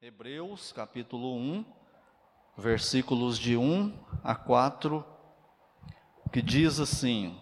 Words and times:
Hebreus 0.00 0.70
capítulo 0.70 1.34
1, 1.34 1.64
versículos 2.56 3.36
de 3.36 3.56
1 3.56 3.92
a 4.22 4.32
4, 4.32 5.04
que 6.32 6.40
diz 6.40 6.78
assim: 6.78 7.36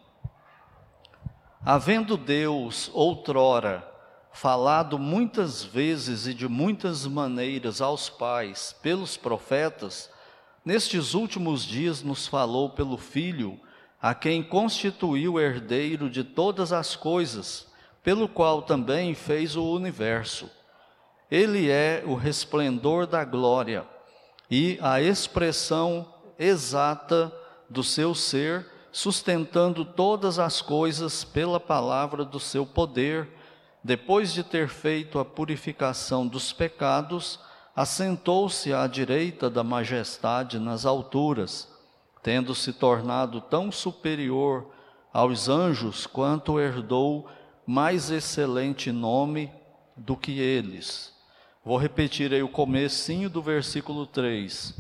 Havendo 1.62 2.16
Deus 2.16 2.90
outrora 2.94 3.86
falado 4.32 4.98
muitas 4.98 5.62
vezes 5.62 6.26
e 6.26 6.32
de 6.32 6.48
muitas 6.48 7.06
maneiras 7.06 7.82
aos 7.82 8.08
pais 8.08 8.74
pelos 8.80 9.18
profetas, 9.18 10.10
nestes 10.64 11.12
últimos 11.12 11.62
dias 11.62 12.02
nos 12.02 12.26
falou 12.26 12.70
pelo 12.70 12.96
Filho, 12.96 13.60
a 14.00 14.14
quem 14.14 14.42
constituiu 14.42 15.38
herdeiro 15.38 16.08
de 16.08 16.24
todas 16.24 16.72
as 16.72 16.96
coisas, 16.96 17.70
pelo 18.02 18.26
qual 18.26 18.62
também 18.62 19.14
fez 19.14 19.56
o 19.56 19.74
universo 19.74 20.50
ele 21.30 21.70
é 21.70 22.02
o 22.06 22.14
resplendor 22.14 23.06
da 23.06 23.24
glória 23.24 23.84
e 24.50 24.78
a 24.80 25.00
expressão 25.00 26.14
exata 26.38 27.32
do 27.68 27.82
seu 27.82 28.14
ser, 28.14 28.66
sustentando 28.92 29.84
todas 29.84 30.38
as 30.38 30.62
coisas 30.62 31.24
pela 31.24 31.58
palavra 31.58 32.24
do 32.24 32.38
seu 32.38 32.64
poder. 32.64 33.28
Depois 33.82 34.32
de 34.32 34.42
ter 34.42 34.68
feito 34.68 35.18
a 35.18 35.24
purificação 35.24 36.26
dos 36.26 36.52
pecados, 36.52 37.40
assentou-se 37.74 38.72
à 38.72 38.86
direita 38.86 39.50
da 39.50 39.64
majestade 39.64 40.58
nas 40.58 40.86
alturas, 40.86 41.68
tendo 42.22 42.54
se 42.54 42.72
tornado 42.72 43.40
tão 43.40 43.70
superior 43.70 44.68
aos 45.12 45.48
anjos 45.48 46.06
quanto 46.06 46.60
herdou 46.60 47.28
mais 47.66 48.10
excelente 48.10 48.92
nome 48.92 49.52
do 49.96 50.16
que 50.16 50.38
eles. 50.38 51.15
Vou 51.66 51.78
repetir 51.78 52.32
aí 52.32 52.44
o 52.44 52.48
comecinho 52.48 53.28
do 53.28 53.42
versículo 53.42 54.06
3. 54.06 54.72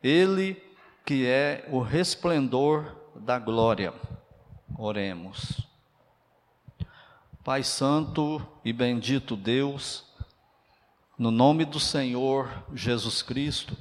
Ele 0.00 0.56
que 1.04 1.26
é 1.26 1.66
o 1.68 1.80
resplendor 1.80 2.94
da 3.16 3.40
glória. 3.40 3.92
Oremos. 4.78 5.66
Pai 7.42 7.64
santo 7.64 8.40
e 8.64 8.72
bendito 8.72 9.34
Deus, 9.34 10.04
no 11.18 11.32
nome 11.32 11.64
do 11.64 11.80
Senhor 11.80 12.48
Jesus 12.72 13.20
Cristo, 13.20 13.76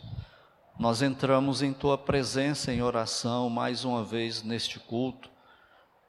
nós 0.79 1.03
entramos 1.03 1.61
em 1.61 1.71
tua 1.71 1.95
presença 1.95 2.73
em 2.73 2.81
oração 2.81 3.51
mais 3.51 3.85
uma 3.85 4.03
vez 4.03 4.41
neste 4.41 4.79
culto, 4.79 5.29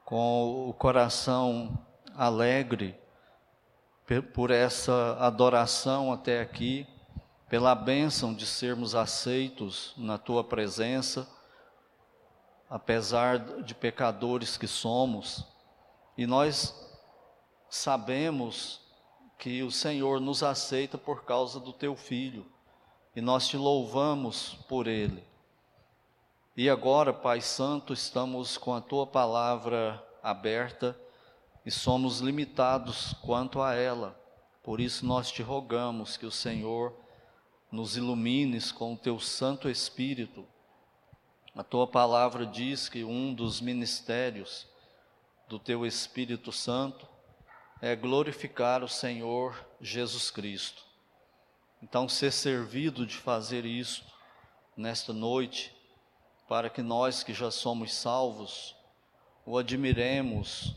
com 0.02 0.70
o 0.70 0.72
coração 0.72 1.78
alegre 2.16 2.98
por 4.32 4.50
essa 4.50 5.16
adoração 5.20 6.12
até 6.12 6.40
aqui, 6.40 6.86
pela 7.48 7.74
bênção 7.74 8.34
de 8.34 8.46
sermos 8.46 8.94
aceitos 8.94 9.92
na 9.96 10.16
tua 10.16 10.42
presença, 10.42 11.28
apesar 12.70 13.38
de 13.38 13.74
pecadores 13.74 14.56
que 14.56 14.66
somos, 14.66 15.44
e 16.16 16.26
nós 16.26 16.74
sabemos 17.68 18.80
que 19.38 19.62
o 19.62 19.70
Senhor 19.70 20.20
nos 20.20 20.42
aceita 20.42 20.98
por 20.98 21.24
causa 21.24 21.60
do 21.60 21.72
teu 21.72 21.94
filho, 21.94 22.46
e 23.14 23.20
nós 23.20 23.46
te 23.46 23.56
louvamos 23.56 24.54
por 24.68 24.86
ele. 24.86 25.22
E 26.56 26.68
agora, 26.68 27.12
Pai 27.12 27.40
Santo, 27.40 27.92
estamos 27.92 28.56
com 28.56 28.74
a 28.74 28.80
tua 28.80 29.06
palavra 29.06 30.02
aberta 30.22 30.98
e 31.68 31.70
somos 31.70 32.20
limitados 32.20 33.12
quanto 33.20 33.60
a 33.60 33.74
ela. 33.74 34.18
Por 34.62 34.80
isso 34.80 35.04
nós 35.04 35.30
te 35.30 35.42
rogamos 35.42 36.16
que 36.16 36.24
o 36.24 36.30
Senhor 36.30 36.98
nos 37.70 37.94
ilumines 37.94 38.72
com 38.72 38.94
o 38.94 38.96
teu 38.96 39.20
Santo 39.20 39.68
Espírito. 39.68 40.46
A 41.54 41.62
tua 41.62 41.86
palavra 41.86 42.46
diz 42.46 42.88
que 42.88 43.04
um 43.04 43.34
dos 43.34 43.60
ministérios 43.60 44.66
do 45.46 45.58
teu 45.58 45.84
Espírito 45.84 46.50
Santo 46.52 47.06
é 47.82 47.94
glorificar 47.94 48.82
o 48.82 48.88
Senhor 48.88 49.54
Jesus 49.78 50.30
Cristo. 50.30 50.82
Então, 51.82 52.08
ser 52.08 52.32
servido 52.32 53.04
de 53.04 53.18
fazer 53.18 53.66
isto 53.66 54.06
nesta 54.74 55.12
noite, 55.12 55.76
para 56.48 56.70
que 56.70 56.80
nós 56.80 57.22
que 57.22 57.34
já 57.34 57.50
somos 57.50 57.92
salvos 57.92 58.74
o 59.44 59.58
admiremos 59.58 60.74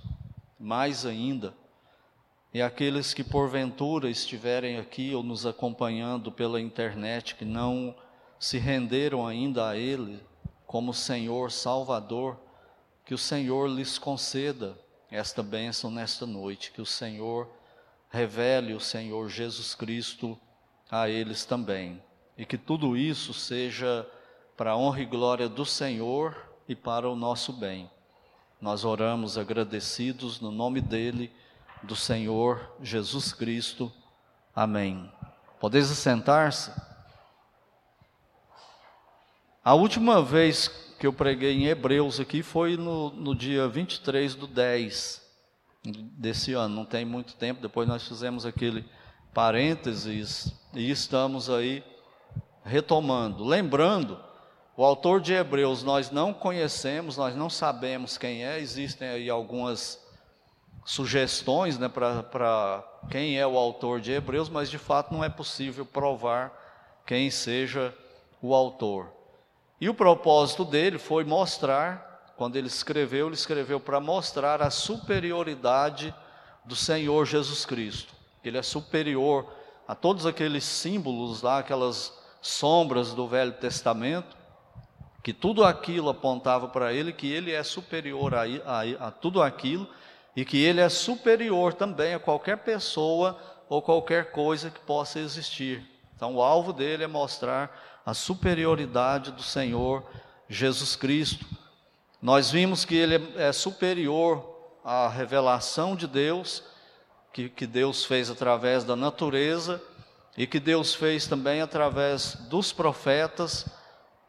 mais 0.61 1.05
ainda, 1.05 1.53
e 2.53 2.61
aqueles 2.61 3.13
que 3.13 3.23
porventura 3.23 4.09
estiverem 4.09 4.77
aqui 4.77 5.15
ou 5.15 5.23
nos 5.23 5.45
acompanhando 5.45 6.31
pela 6.31 6.61
internet, 6.61 7.35
que 7.35 7.45
não 7.45 7.95
se 8.39 8.57
renderam 8.57 9.25
ainda 9.25 9.69
a 9.69 9.75
Ele 9.75 10.21
como 10.67 10.93
Senhor 10.93 11.51
Salvador, 11.51 12.37
que 13.05 13.13
o 13.13 13.17
Senhor 13.17 13.67
lhes 13.67 13.97
conceda 13.97 14.77
esta 15.09 15.41
bênção 15.41 15.89
nesta 15.89 16.25
noite, 16.25 16.71
que 16.71 16.81
o 16.81 16.85
Senhor 16.85 17.49
revele 18.09 18.73
o 18.73 18.79
Senhor 18.79 19.29
Jesus 19.29 19.73
Cristo 19.73 20.37
a 20.89 21.09
eles 21.09 21.45
também, 21.45 22.01
e 22.37 22.45
que 22.45 22.57
tudo 22.57 22.95
isso 22.95 23.33
seja 23.33 24.07
para 24.55 24.71
a 24.71 24.77
honra 24.77 25.01
e 25.01 25.05
glória 25.05 25.49
do 25.49 25.65
Senhor 25.65 26.35
e 26.67 26.75
para 26.75 27.09
o 27.09 27.15
nosso 27.15 27.53
bem. 27.53 27.89
Nós 28.61 28.85
oramos 28.85 29.39
agradecidos 29.39 30.39
no 30.39 30.51
nome 30.51 30.79
dele, 30.79 31.33
do 31.81 31.95
Senhor 31.95 32.75
Jesus 32.79 33.33
Cristo. 33.33 33.91
Amém. 34.55 35.11
Podeis 35.59 35.87
sentar-se? 35.87 36.71
A 39.65 39.73
última 39.73 40.21
vez 40.21 40.67
que 40.99 41.07
eu 41.07 41.13
preguei 41.13 41.53
em 41.53 41.65
Hebreus 41.65 42.19
aqui 42.19 42.43
foi 42.43 42.77
no, 42.77 43.09
no 43.09 43.33
dia 43.33 43.67
23 43.67 44.35
do 44.35 44.45
10 44.45 45.21
desse 45.83 46.53
ano, 46.53 46.75
não 46.75 46.85
tem 46.85 47.03
muito 47.03 47.33
tempo, 47.33 47.59
depois 47.59 47.87
nós 47.87 48.07
fizemos 48.07 48.45
aquele 48.45 48.85
parênteses 49.33 50.53
e 50.75 50.91
estamos 50.91 51.49
aí 51.49 51.83
retomando. 52.63 53.43
Lembrando 53.43 54.19
o 54.75 54.85
autor 54.85 55.19
de 55.19 55.33
Hebreus 55.33 55.83
nós 55.83 56.11
não 56.11 56.33
conhecemos, 56.33 57.17
nós 57.17 57.35
não 57.35 57.49
sabemos 57.49 58.17
quem 58.17 58.45
é, 58.45 58.59
existem 58.59 59.07
aí 59.07 59.29
algumas 59.29 60.01
sugestões 60.85 61.77
né, 61.77 61.89
para 61.89 62.83
quem 63.09 63.37
é 63.37 63.45
o 63.45 63.57
autor 63.57 63.99
de 63.99 64.11
Hebreus, 64.11 64.49
mas 64.49 64.69
de 64.69 64.77
fato 64.77 65.13
não 65.13 65.23
é 65.23 65.29
possível 65.29 65.85
provar 65.85 66.51
quem 67.05 67.29
seja 67.29 67.93
o 68.41 68.55
autor. 68.55 69.11
E 69.79 69.89
o 69.89 69.93
propósito 69.93 70.63
dele 70.63 70.97
foi 70.97 71.23
mostrar, 71.23 72.33
quando 72.37 72.55
ele 72.55 72.67
escreveu, 72.67 73.27
ele 73.27 73.35
escreveu 73.35 73.79
para 73.79 73.99
mostrar 73.99 74.61
a 74.61 74.69
superioridade 74.69 76.13
do 76.63 76.75
Senhor 76.75 77.25
Jesus 77.25 77.65
Cristo. 77.65 78.13
Ele 78.43 78.57
é 78.57 78.63
superior 78.63 79.51
a 79.87 79.95
todos 79.95 80.25
aqueles 80.25 80.63
símbolos 80.63 81.41
lá, 81.41 81.59
aquelas 81.59 82.17
sombras 82.41 83.13
do 83.13 83.27
Velho 83.27 83.53
Testamento, 83.53 84.40
que 85.23 85.33
tudo 85.33 85.63
aquilo 85.63 86.09
apontava 86.09 86.67
para 86.67 86.93
ele 86.93 87.13
que 87.13 87.31
ele 87.31 87.51
é 87.51 87.63
superior 87.63 88.33
a, 88.33 88.41
a, 88.43 89.07
a, 89.07 89.11
tudo 89.11 89.41
aquilo 89.41 89.87
e 90.35 90.43
que 90.43 90.57
ele 90.57 90.81
é 90.81 90.89
superior 90.89 91.73
também 91.73 92.13
a 92.13 92.19
qualquer 92.19 92.57
pessoa 92.57 93.37
ou 93.69 93.81
qualquer 93.81 94.31
coisa 94.31 94.69
que 94.69 94.79
possa 94.79 95.19
existir. 95.19 95.85
Então, 96.15 96.35
o 96.35 96.41
alvo 96.41 96.73
dele 96.73 97.03
é 97.03 97.07
mostrar 97.07 98.01
a 98.05 98.13
superioridade 98.13 99.31
do 99.31 99.43
Senhor 99.43 100.03
Jesus 100.49 100.95
Cristo. 100.95 101.45
Nós 102.21 102.51
vimos 102.51 102.83
que 102.83 102.95
ele 102.95 103.33
é 103.37 103.51
superior 103.51 104.47
à 104.83 105.07
revelação 105.07 105.95
de 105.95 106.07
Deus, 106.07 106.63
que, 107.31 107.49
que 107.49 107.67
Deus 107.67 108.05
fez 108.05 108.29
através 108.29 108.83
da 108.83 108.95
natureza 108.95 109.81
e 110.37 110.47
que 110.47 110.59
Deus 110.59 110.93
fez 110.93 111.27
também 111.27 111.61
através 111.61 112.35
dos 112.49 112.71
profetas 112.71 113.65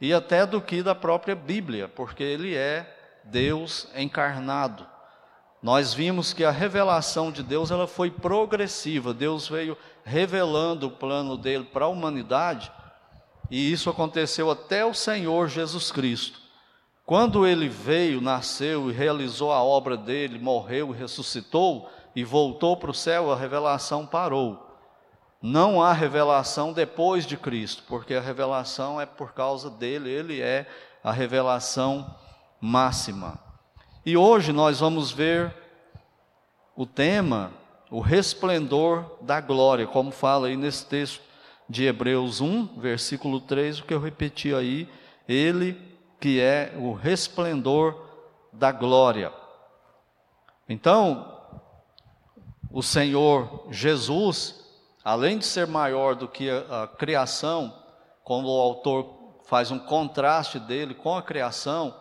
e 0.03 0.13
até 0.13 0.45
do 0.45 0.61
que 0.61 0.83
da 0.83 0.97
própria 0.97 1.37
Bíblia, 1.37 1.87
porque 1.87 2.25
ele 2.25 2.57
é 2.57 2.93
Deus 3.23 3.87
encarnado. 3.95 4.85
Nós 5.63 5.95
vimos 5.95 6.33
que 6.33 6.45
a 6.45 6.51
revelação 6.51 7.31
de 7.31 7.41
Deus 7.41 7.71
ela 7.71 7.87
foi 7.87 8.11
progressiva. 8.11 9.15
Deus 9.15 9.49
veio 9.49 9.79
revelando 10.05 10.89
o 10.89 10.91
plano 10.91 11.37
dele 11.37 11.69
para 11.73 11.85
a 11.85 11.89
humanidade, 11.89 12.73
e 13.49 13.71
isso 13.71 13.89
aconteceu 13.89 14.51
até 14.51 14.85
o 14.85 14.93
Senhor 14.93 15.49
Jesus 15.49 15.93
Cristo. 15.93 16.41
Quando 17.07 17.47
ele 17.47 17.69
veio, 17.69 18.21
nasceu 18.21 18.91
e 18.91 18.93
realizou 18.93 19.53
a 19.53 19.63
obra 19.63 19.97
dele, 19.97 20.37
morreu 20.37 20.93
e 20.93 20.99
ressuscitou 20.99 21.89
e 22.17 22.25
voltou 22.25 22.77
para 22.77 22.91
o 22.91 22.95
céu, 22.95 23.31
a 23.31 23.37
revelação 23.37 24.05
parou. 24.05 24.72
Não 25.43 25.83
há 25.83 25.93
revelação 25.93 26.73
depois 26.73 27.27
de 27.27 27.37
Cristo, 27.37 27.83
porque 27.89 28.15
a 28.15 28.21
revelação 28.21 29.01
é 29.01 29.05
por 29.05 29.33
causa 29.33 29.69
dele, 29.69 30.09
ele 30.09 30.41
é 30.41 30.67
a 31.03 31.11
revelação 31.11 32.15
máxima. 32.61 33.41
E 34.07 34.17
hoje 34.17 34.53
nós 34.53 34.79
vamos 34.79 35.11
ver 35.11 35.53
o 36.77 36.87
tema, 36.87 37.51
o 37.91 38.01
resplendor 38.01 39.05
da 39.21 39.41
glória, 39.41 39.87
como 39.87 40.13
fala 40.13 40.47
aí 40.47 40.57
nesse 40.57 40.87
texto 40.87 41.21
de 41.69 41.87
Hebreus 41.87 42.41
1, 42.41 42.79
versículo 42.79 43.41
3, 43.41 43.81
o 43.81 43.85
que 43.85 43.95
eu 43.95 44.01
repeti 44.01 44.55
aí, 44.55 44.89
ele 45.29 45.77
que 46.21 46.41
é 46.41 46.73
o 46.79 46.93
resplendor 46.93 48.01
da 48.53 48.71
glória. 48.71 49.33
Então, 50.69 51.37
o 52.71 52.83
Senhor 52.83 53.67
Jesus, 53.71 54.62
além 55.05 55.39
de 55.39 55.45
ser 55.45 55.67
maior 55.67 56.15
do 56.15 56.29
que 56.29 56.49
a, 56.51 56.85
a 56.85 56.87
criação, 56.87 57.75
como 58.23 58.49
o 58.49 58.61
autor 58.61 59.43
faz 59.45 59.71
um 59.71 59.79
contraste 59.79 60.59
dele 60.59 60.95
com 60.95 61.17
a 61.17 61.23
criação, 61.23 61.95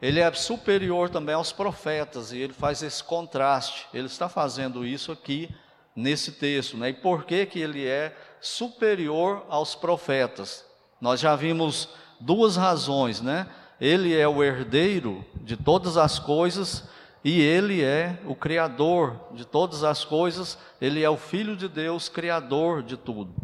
ele 0.00 0.20
é 0.20 0.32
superior 0.32 1.10
também 1.10 1.34
aos 1.34 1.52
profetas 1.52 2.32
e 2.32 2.38
ele 2.38 2.52
faz 2.52 2.82
esse 2.82 3.02
contraste. 3.02 3.86
Ele 3.92 4.06
está 4.06 4.28
fazendo 4.28 4.86
isso 4.86 5.10
aqui 5.10 5.52
nesse 5.94 6.32
texto, 6.32 6.76
né? 6.76 6.90
E 6.90 6.94
por 6.94 7.24
que 7.24 7.44
que 7.46 7.58
ele 7.58 7.84
é 7.84 8.16
superior 8.40 9.44
aos 9.48 9.74
profetas? 9.74 10.64
Nós 11.00 11.18
já 11.18 11.34
vimos 11.34 11.88
duas 12.20 12.56
razões, 12.56 13.20
né? 13.20 13.48
Ele 13.80 14.16
é 14.16 14.26
o 14.26 14.42
herdeiro 14.42 15.24
de 15.42 15.56
todas 15.56 15.96
as 15.96 16.18
coisas 16.18 16.88
e 17.24 17.40
ele 17.40 17.82
é 17.82 18.18
o 18.26 18.34
criador 18.34 19.16
de 19.32 19.44
todas 19.44 19.82
as 19.82 20.04
coisas, 20.04 20.58
ele 20.80 21.02
é 21.02 21.10
o 21.10 21.16
filho 21.16 21.56
de 21.56 21.68
Deus, 21.68 22.08
criador 22.08 22.82
de 22.82 22.96
tudo. 22.96 23.34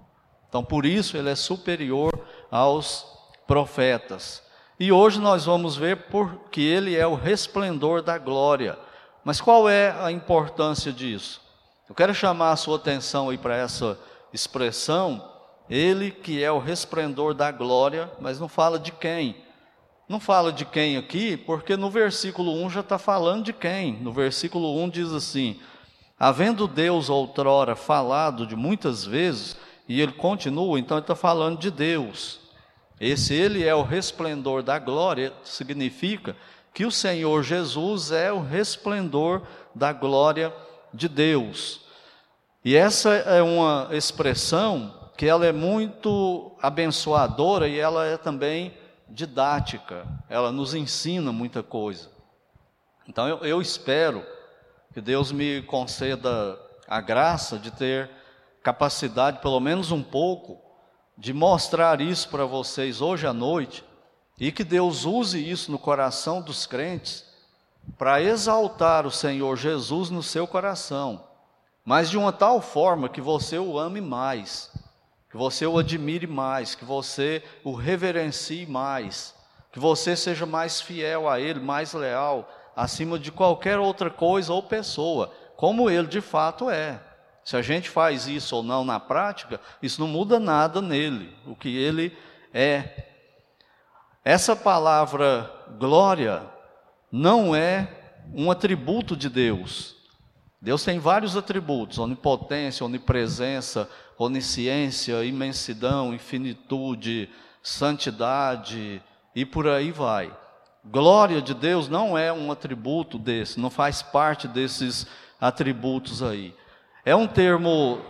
Então, 0.49 0.65
por 0.65 0.87
isso 0.87 1.17
ele 1.17 1.31
é 1.31 1.35
superior 1.35 2.13
aos 2.51 3.07
profetas. 3.47 4.43
E 4.79 4.93
hoje 4.93 5.21
nós 5.21 5.45
vamos 5.45 5.77
ver 5.77 6.09
porque 6.09 6.61
ele 6.61 6.97
é 6.97 7.07
o 7.07 7.15
resplendor 7.15 8.03
da 8.03 8.19
glória. 8.19 8.79
Mas 9.25 9.41
qual 9.41 9.69
é 9.69 9.91
a 10.01 10.11
importância 10.13 10.93
disso? 10.93 11.41
Eu 11.89 11.95
quero 11.95 12.15
chamar 12.15 12.53
a 12.53 12.57
sua 12.57 12.77
atenção 12.77 13.31
aí 13.31 13.39
para 13.39 13.57
essa 13.57 13.99
expressão, 14.33 15.31
ele 15.69 16.11
que 16.11 16.43
é 16.43 16.51
o 16.51 16.59
resplendor 16.59 17.35
da 17.35 17.51
glória, 17.51 18.11
mas 18.21 18.39
não 18.39 18.49
fala 18.49 18.79
de 18.79 18.93
quem. 18.93 19.44
Não 20.09 20.21
fala 20.21 20.53
de 20.53 20.65
quem 20.65 20.97
aqui, 20.97 21.37
porque 21.37 21.77
no 21.77 21.91
versículo 21.91 22.53
1 22.65 22.71
já 22.71 22.81
está 22.81 22.99
falando 22.99 23.45
de 23.45 23.53
quem. 23.53 23.95
No 23.95 24.13
versículo 24.13 24.83
1 24.83 24.91
diz 24.91 25.13
assim: 25.13 25.59
Havendo 26.19 26.69
Deus 26.69 27.09
outrora 27.09 27.75
falado 27.75 28.47
de 28.47 28.55
muitas 28.55 29.05
vezes, 29.05 29.57
e 29.89 30.01
ele 30.01 30.13
continua, 30.13 30.79
então 30.79 30.99
ele 30.99 31.05
está 31.05 31.15
falando 31.15 31.59
de 31.59 31.71
Deus. 31.71 32.41
Esse 33.01 33.35
ele 33.35 33.65
é 33.65 33.75
o 33.75 33.83
resplendor 33.83 34.63
da 34.63 34.79
glória, 34.79 35.33
significa 35.43 36.37
que 36.73 36.85
o 36.85 36.91
Senhor 36.91 37.43
Jesus 37.43 38.11
é 38.13 38.33
o 38.33 38.43
resplendor 38.43 39.43
da 39.75 39.93
glória 39.93 40.53
de 40.93 41.09
Deus. 41.09 41.81
E 42.65 42.77
essa 42.77 43.15
é 43.15 43.43
uma 43.43 43.89
expressão 43.93 44.95
que 45.17 45.27
ela 45.27 45.47
é 45.47 45.53
muito 45.53 46.53
abençoadora 46.61 47.69
e 47.69 47.79
ela 47.79 48.07
é 48.07 48.17
também 48.17 48.73
didática, 49.09 50.07
ela 50.29 50.51
nos 50.51 50.75
ensina 50.75 51.33
muita 51.33 51.63
coisa. 51.63 52.11
Então 53.07 53.29
eu, 53.29 53.39
eu 53.39 53.63
espero 53.63 54.25
que 54.93 55.01
Deus 55.01 55.33
me 55.33 55.63
conceda 55.63 56.59
a 56.87 57.01
graça 57.01 57.59
de 57.59 57.71
ter 57.71 58.11
capacidade, 58.63 59.41
pelo 59.41 59.61
menos 59.61 59.91
um 59.91 60.03
pouco, 60.03 60.61
de 61.17 61.33
mostrar 61.33 62.01
isso 62.01 62.29
para 62.29 62.45
vocês 62.45 63.01
hoje 63.01 63.27
à 63.27 63.33
noite 63.33 63.85
e 64.39 64.51
que 64.51 64.65
Deus 64.65 65.05
use 65.05 65.39
isso 65.39 65.71
no 65.71 65.79
coração 65.79 66.41
dos 66.41 66.67
crentes 66.67 67.25
para 67.99 68.21
exaltar 68.21 69.07
o 69.07 69.11
Senhor 69.11 69.57
Jesus 69.57 70.11
no 70.11 70.23
seu 70.23 70.47
coração, 70.47 71.25
mas 71.85 72.11
de 72.11 72.17
uma 72.17 72.33
tal 72.33 72.61
forma 72.61 73.09
que 73.09 73.21
você 73.21 73.59
o 73.59 73.79
ame 73.79 74.01
mais, 74.01 74.73
que 75.35 75.39
você 75.39 75.67
o 75.67 75.77
admire 75.77 76.29
mais, 76.29 76.77
que 76.77 76.85
você 76.85 77.43
o 77.65 77.75
reverencie 77.75 78.67
mais, 78.67 79.35
que 79.73 79.81
você 79.81 80.15
seja 80.15 80.47
mais 80.47 80.81
fiel 80.81 81.29
a 81.29 81.41
Ele, 81.41 81.59
mais 81.59 81.93
leal, 81.93 82.49
acima 82.77 83.19
de 83.19 83.33
qualquer 83.33 83.81
outra 83.81 84.09
coisa 84.09 84.53
ou 84.53 84.63
pessoa, 84.63 85.35
como 85.57 85.91
Ele 85.91 86.07
de 86.07 86.21
fato 86.21 86.71
é. 86.71 87.01
Se 87.45 87.57
a 87.57 87.63
gente 87.63 87.91
faz 87.91 88.29
isso 88.29 88.55
ou 88.55 88.63
não 88.63 88.85
na 88.85 89.01
prática, 89.01 89.61
isso 89.83 90.01
não 90.01 90.07
muda 90.07 90.39
nada 90.39 90.81
nele, 90.81 91.37
o 91.45 91.57
que 91.57 91.77
ele 91.77 92.17
é. 92.53 93.09
Essa 94.25 94.55
palavra 94.55 95.51
glória 95.81 96.45
não 97.11 97.57
é 97.57 97.89
um 98.33 98.53
atributo 98.53 99.17
de 99.17 99.29
Deus. 99.29 99.94
Deus 100.65 100.83
tem 100.83 100.99
vários 100.99 101.37
atributos: 101.37 101.99
onipotência, 101.99 102.87
onipresença, 102.87 103.87
onisciência, 104.17 105.23
imensidão, 105.23 106.15
infinitude, 106.15 107.29
santidade 107.63 109.03
e 109.35 109.45
por 109.45 109.69
aí 109.69 109.93
vai. 109.93 110.35
Glória 110.83 111.43
de 111.43 111.53
Deus 111.53 111.87
não 111.87 112.17
é 112.17 112.33
um 112.33 112.51
atributo 112.51 113.19
desse, 113.19 113.61
não 113.61 113.69
faz 113.69 114.01
parte 114.01 114.49
desses 114.49 115.07
atributos 115.39 116.23
aí. 116.23 116.55
É 117.05 117.15
um 117.15 117.27
termo 117.27 118.01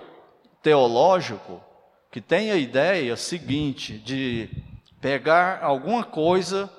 teológico 0.63 1.61
que 2.09 2.21
tem 2.21 2.53
a 2.53 2.57
ideia 2.57 3.17
seguinte 3.17 3.99
de 3.99 4.49
pegar 5.01 5.59
alguma 5.61 6.05
coisa 6.05 6.71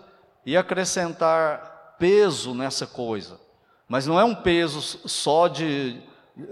e 0.45 0.56
acrescentar 0.56 1.98
peso 2.00 2.54
nessa 2.54 2.88
coisa. 2.88 3.44
Mas 3.87 4.07
não 4.07 4.19
é 4.19 4.23
um 4.23 4.35
peso 4.35 4.81
só 5.07 5.47
de, 5.47 6.01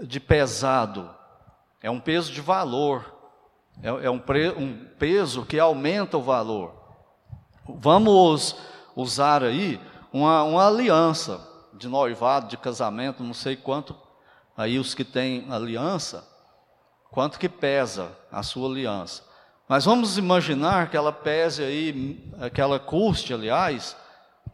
de 0.02 0.20
pesado, 0.20 1.10
é 1.82 1.90
um 1.90 2.00
peso 2.00 2.32
de 2.32 2.40
valor, 2.40 3.12
é, 3.82 3.88
é 4.06 4.10
um, 4.10 4.18
pre, 4.18 4.50
um 4.50 4.86
peso 4.98 5.44
que 5.44 5.58
aumenta 5.58 6.16
o 6.16 6.22
valor. 6.22 6.74
Vamos 7.68 8.56
usar 8.94 9.42
aí 9.42 9.80
uma, 10.12 10.44
uma 10.44 10.66
aliança 10.66 11.40
de 11.72 11.88
noivado, 11.88 12.46
de 12.46 12.56
casamento, 12.56 13.22
não 13.22 13.34
sei 13.34 13.56
quanto 13.56 13.96
aí 14.56 14.78
os 14.78 14.94
que 14.94 15.04
têm 15.04 15.46
aliança, 15.50 16.26
quanto 17.10 17.38
que 17.38 17.48
pesa 17.48 18.16
a 18.30 18.42
sua 18.42 18.68
aliança. 18.68 19.24
Mas 19.68 19.84
vamos 19.84 20.18
imaginar 20.18 20.90
que 20.90 20.96
ela 20.96 21.12
pese 21.12 21.62
aí, 21.62 22.30
que 22.52 22.60
ela 22.60 22.78
custe, 22.78 23.32
aliás, 23.32 23.96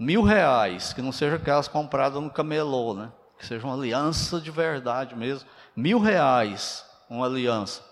mil 0.01 0.23
reais, 0.23 0.93
que 0.93 1.03
não 1.03 1.13
seja 1.13 1.37
aquelas 1.37 1.69
compradas 1.69 2.21
no 2.21 2.31
camelô, 2.31 2.95
né? 2.95 3.13
Que 3.39 3.47
seja 3.47 3.67
uma 3.67 3.75
aliança 3.75 4.41
de 4.41 4.51
verdade 4.51 5.15
mesmo. 5.15 5.49
Mil 5.77 6.01
reais, 6.01 6.85
uma 7.09 7.27
aliança. 7.27 7.83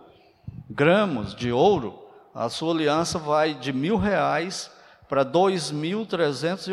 gramas 0.70 1.34
de 1.34 1.52
ouro, 1.52 2.08
a 2.36 2.50
sua 2.50 2.72
aliança 2.74 3.18
vai 3.18 3.56
de 3.56 3.74
mil 3.74 3.98
reais 3.98 4.70
para 5.08 5.24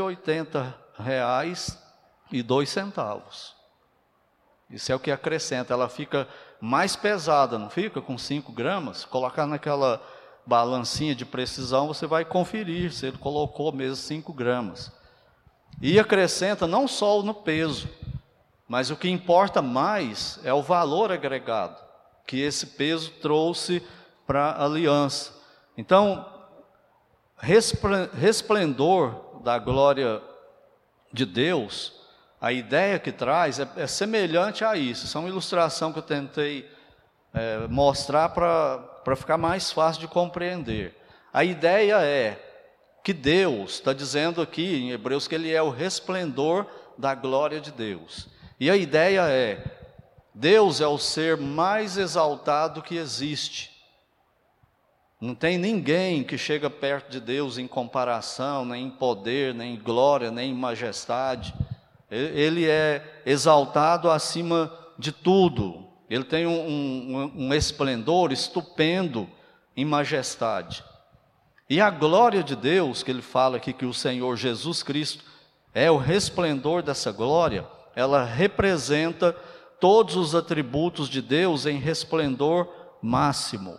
oitenta 0.03 0.75
reais 0.99 1.79
e 2.31 2.43
dois 2.43 2.69
centavos. 2.69 3.55
Isso 4.69 4.91
é 4.91 4.95
o 4.95 5.01
que 5.01 5.11
acrescenta, 5.11 5.73
ela 5.73 5.89
fica 5.89 6.29
mais 6.61 6.97
pesada, 6.97 7.59
não 7.59 7.71
fica? 7.71 8.01
Com 8.01 8.19
5 8.19 8.53
gramas. 8.53 9.05
Colocar 9.05 9.47
naquela 9.47 10.03
balancinha 10.45 11.15
de 11.15 11.25
precisão, 11.25 11.89
você 11.89 12.07
vai 12.07 12.25
conferir 12.25 12.93
se 12.93 13.07
ele 13.07 13.19
colocou 13.19 13.73
mesmo 13.73 13.97
5 13.97 14.33
gramas. 14.33 14.93
E 15.81 15.99
acrescenta 15.99 16.67
não 16.67 16.87
só 16.87 17.23
no 17.23 17.35
peso, 17.35 17.89
mas 18.69 18.91
o 18.91 18.97
que 18.97 19.09
importa 19.09 19.61
mais 19.61 20.39
é 20.45 20.53
o 20.53 20.63
valor 20.63 21.13
agregado 21.13 21.77
que 22.27 22.41
esse 22.41 22.67
peso 22.67 23.11
trouxe 23.21 23.83
para 24.27 24.51
a 24.51 24.65
aliança. 24.65 25.33
Então, 25.77 26.27
resplendor 28.15 29.41
da 29.43 29.59
glória 29.59 30.23
de 31.13 31.27
Deus 31.27 32.01
a 32.41 32.51
ideia 32.53 32.99
que 32.99 33.13
traz 33.13 33.61
é, 33.61 33.69
é 33.77 33.87
semelhante 33.87 34.65
a 34.65 34.77
isso. 34.77 35.05
Isso 35.05 35.17
é 35.17 35.21
uma 35.21 35.29
ilustração 35.29 35.93
que 35.93 36.01
eu 36.01 36.03
tentei 36.03 36.69
é, 37.33 37.69
mostrar 37.69 38.31
para 38.31 38.83
ficar 39.17 39.37
mais 39.37 39.71
fácil 39.73 40.01
de 40.01 40.09
compreender. 40.09 40.95
A 41.33 41.45
ideia 41.45 42.03
é 42.03 42.39
que 43.03 43.13
Deus, 43.13 43.75
está 43.75 43.93
dizendo 43.93 44.41
aqui 44.41 44.77
em 44.77 44.91
Hebreus 44.91 45.27
que 45.27 45.35
Ele 45.35 45.53
é 45.53 45.63
o 45.63 45.71
resplendor 45.71 46.67
da 46.97 47.15
glória 47.15 47.61
de 47.61 47.73
Deus. 47.73 48.29
E 48.61 48.71
a 48.71 48.77
ideia 48.77 49.23
é: 49.29 49.65
Deus 50.35 50.81
é 50.81 50.87
o 50.87 50.99
ser 50.99 51.37
mais 51.37 51.97
exaltado 51.97 52.83
que 52.83 52.97
existe. 52.97 53.73
Não 55.21 55.35
tem 55.35 55.57
ninguém 55.57 56.25
que 56.25 56.37
chega 56.37 56.69
perto 56.69 57.11
de 57.11 57.21
Deus 57.21 57.57
em 57.57 57.69
comparação, 57.69 58.65
nem 58.65 58.87
em 58.87 58.91
poder, 58.91 59.55
nem 59.55 59.75
em 59.75 59.79
glória, 59.79 60.33
nem 60.33 60.51
em 60.51 60.55
majestade. 60.55 61.55
Ele 62.11 62.69
é 62.69 63.23
exaltado 63.25 64.11
acima 64.11 64.77
de 64.99 65.13
tudo. 65.13 65.82
Ele 66.13 66.25
tem 66.25 66.47
um, 66.47 66.53
um, 66.53 67.33
um 67.47 67.55
esplendor 67.55 68.33
estupendo 68.33 69.27
em 69.75 69.83
majestade. 69.83 70.85
E 71.71 71.81
a 71.81 71.89
glória 71.89 72.43
de 72.43 72.55
Deus, 72.55 73.03
que 73.03 73.11
ele 73.11 73.23
fala 73.23 73.57
aqui 73.57 73.73
que 73.73 73.87
o 73.87 73.95
Senhor 73.95 74.37
Jesus 74.37 74.83
Cristo 74.83 75.25
é 75.73 75.91
o 75.91 75.97
resplendor 75.97 76.83
dessa 76.83 77.11
glória, 77.11 77.67
ela 77.97 78.27
representa 78.27 79.33
todos 79.81 80.15
os 80.15 80.35
atributos 80.35 81.09
de 81.09 81.23
Deus 81.23 81.65
em 81.65 81.79
resplendor 81.79 82.69
máximo. 83.01 83.79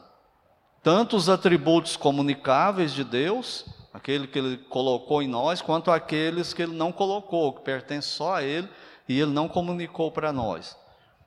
Tanto 0.81 1.15
os 1.15 1.29
atributos 1.29 1.95
comunicáveis 1.95 2.93
de 2.93 3.03
Deus, 3.03 3.63
aquele 3.93 4.25
que 4.25 4.39
ele 4.39 4.57
colocou 4.57 5.21
em 5.21 5.27
nós, 5.27 5.61
quanto 5.61 5.91
aqueles 5.91 6.51
que 6.51 6.63
ele 6.63 6.73
não 6.73 6.91
colocou, 6.91 7.53
que 7.53 7.61
pertencem 7.61 8.09
só 8.09 8.33
a 8.37 8.43
ele 8.43 8.67
e 9.07 9.19
ele 9.19 9.31
não 9.31 9.47
comunicou 9.47 10.11
para 10.11 10.33
nós. 10.33 10.81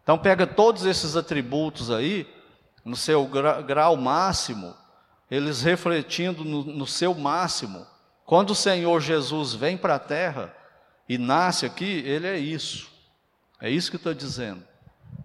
Então 0.07 0.17
pega 0.17 0.47
todos 0.47 0.87
esses 0.87 1.17
atributos 1.17 1.91
aí, 1.91 2.33
no 2.85 2.95
seu 2.95 3.27
grau 3.27 3.97
máximo, 3.97 4.73
eles 5.29 5.63
refletindo 5.63 6.45
no, 6.45 6.63
no 6.63 6.87
seu 6.87 7.13
máximo. 7.13 7.85
Quando 8.25 8.51
o 8.51 8.55
Senhor 8.55 9.01
Jesus 9.01 9.53
vem 9.53 9.77
para 9.77 9.97
a 9.97 9.99
terra 9.99 10.55
e 11.09 11.19
nasce 11.19 11.67
aqui, 11.67 12.05
ele 12.07 12.25
é 12.25 12.39
isso. 12.39 12.89
É 13.61 13.69
isso 13.69 13.91
que 13.91 13.97
estou 13.97 14.15
dizendo. 14.15 14.63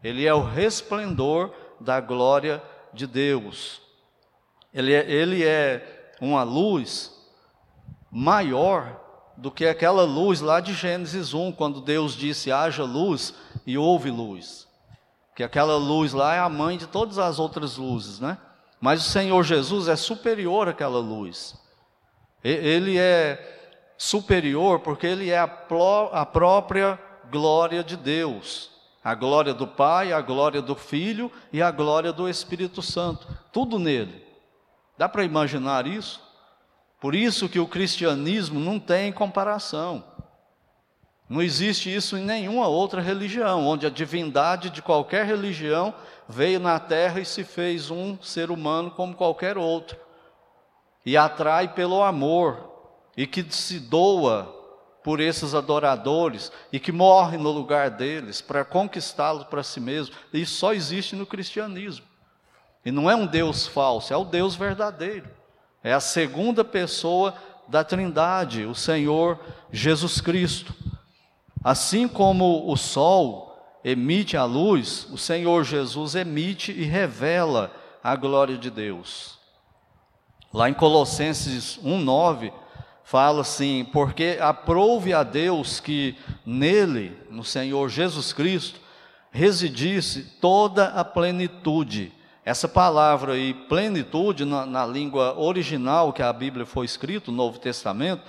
Ele 0.04 0.26
é 0.26 0.34
o 0.34 0.42
resplendor 0.42 1.54
da 1.80 2.02
glória 2.02 2.60
de 2.92 3.06
Deus. 3.06 3.84
Ele 4.74 4.96
é, 4.96 5.08
ele 5.12 5.44
é 5.44 6.10
uma 6.20 6.42
luz 6.42 7.16
maior 8.10 9.00
do 9.38 9.52
que 9.52 9.68
aquela 9.68 10.06
luz 10.06 10.42
lá 10.42 10.60
de 10.60 10.74
Gênesis 10.74 11.36
1, 11.36 11.52
quando 11.52 11.82
Deus 11.82 12.16
disse: 12.16 12.52
haja 12.52 12.84
luz 12.84 13.36
e 13.64 13.78
houve 13.78 14.10
luz. 14.10 14.71
Que 15.42 15.46
aquela 15.46 15.76
luz 15.76 16.14
lá 16.14 16.36
é 16.36 16.40
a 16.40 16.48
mãe 16.48 16.78
de 16.78 16.86
todas 16.86 17.18
as 17.18 17.40
outras 17.40 17.76
luzes, 17.76 18.20
né? 18.20 18.38
Mas 18.80 19.04
o 19.04 19.10
Senhor 19.10 19.44
Jesus 19.44 19.88
é 19.88 19.96
superior 19.96 20.70
àquela 20.70 21.00
luz. 21.00 21.56
Ele 22.44 23.00
é 23.00 23.92
superior 23.98 24.82
porque 24.82 25.08
ele 25.08 25.32
é 25.32 25.40
a, 25.40 25.50
a 26.12 26.26
própria 26.28 27.00
glória 27.32 27.84
de 27.84 27.98
Deus. 27.98 28.70
A 29.04 29.16
glória 29.16 29.52
do 29.52 29.66
Pai, 29.66 30.14
a 30.14 30.22
glória 30.22 30.62
do 30.62 30.76
Filho 30.76 31.32
e 31.52 31.60
a 31.60 31.72
glória 31.72 32.14
do 32.14 32.30
Espírito 32.30 32.84
Santo. 32.84 33.28
Tudo 33.52 33.80
nele. 33.80 34.24
Dá 34.96 35.10
para 35.10 35.24
imaginar 35.24 35.88
isso? 35.88 36.22
Por 37.00 37.16
isso 37.16 37.50
que 37.50 37.58
o 37.58 37.68
cristianismo 37.68 38.60
não 38.60 38.80
tem 38.80 39.12
comparação. 39.12 40.04
Não 41.32 41.42
existe 41.42 41.96
isso 41.96 42.18
em 42.18 42.26
nenhuma 42.26 42.68
outra 42.68 43.00
religião, 43.00 43.66
onde 43.66 43.88
a 43.88 43.90
divindade 43.90 44.70
de 44.70 44.82
qualquer 44.82 45.26
religião 45.26 45.94
veio 46.28 46.60
na 46.60 46.78
terra 46.78 47.22
e 47.22 47.26
se 47.26 47.46
fez 47.46 47.90
um 47.90 48.22
ser 48.22 48.52
humano 48.52 48.92
como 48.92 49.16
qualquer 49.16 49.58
outro. 49.58 49.98
E 51.06 51.16
atrai 51.16 51.74
pelo 51.74 52.04
amor, 52.04 52.70
e 53.16 53.26
que 53.26 53.46
se 53.50 53.80
doa 53.80 54.44
por 55.06 55.22
esses 55.22 55.56
adoradores 55.56 56.52
e 56.70 56.82
que 56.82 56.92
morre 56.92 57.38
no 57.38 57.50
lugar 57.50 57.90
deles 57.90 58.42
para 58.42 58.66
conquistá-los 58.66 59.46
para 59.46 59.64
si 59.64 59.80
mesmo. 59.80 60.14
Isso 60.34 60.56
só 60.56 60.74
existe 60.74 61.16
no 61.16 61.26
cristianismo. 61.26 62.06
E 62.84 62.92
não 62.92 63.10
é 63.10 63.16
um 63.16 63.26
Deus 63.26 63.66
falso, 63.66 64.14
é 64.14 64.18
o 64.18 64.26
Deus 64.26 64.54
verdadeiro. 64.54 65.30
É 65.82 65.94
a 65.94 66.02
segunda 66.02 66.66
pessoa 66.66 67.34
da 67.70 67.86
Trindade, 67.86 68.66
o 68.66 68.76
Senhor 68.76 69.40
Jesus 69.72 70.20
Cristo. 70.20 70.76
Assim 71.64 72.08
como 72.08 72.72
o 72.72 72.76
sol 72.76 73.56
emite 73.84 74.36
a 74.36 74.44
luz, 74.44 75.08
o 75.12 75.18
Senhor 75.18 75.64
Jesus 75.64 76.16
emite 76.16 76.72
e 76.72 76.84
revela 76.84 77.72
a 78.04 78.16
glória 78.16 78.58
de 78.58 78.70
Deus. 78.70 79.40
Lá 80.54 80.70
em 80.70 80.74
Colossenses 80.74 81.80
1:9 81.84 82.52
fala 83.04 83.42
assim: 83.42 83.86
porque 83.92 84.38
aprove 84.42 85.14
a 85.14 85.24
Deus 85.24 85.80
que 85.80 86.18
nele, 86.46 87.18
no 87.30 87.44
Senhor 87.44 87.90
Jesus 87.90 88.34
Cristo, 88.34 88.80
residisse 89.32 90.24
toda 90.42 90.88
a 90.88 91.06
plenitude. 91.06 92.12
Essa 92.44 92.68
palavra 92.68 93.34
aí, 93.34 93.54
plenitude, 93.54 94.46
na, 94.46 94.66
na 94.66 94.86
língua 94.86 95.38
original 95.40 96.12
que 96.12 96.24
a 96.24 96.34
Bíblia 96.34 96.66
foi 96.66 96.86
escrita, 96.86 97.30
o 97.30 97.34
Novo 97.34 97.60
Testamento, 97.60 98.24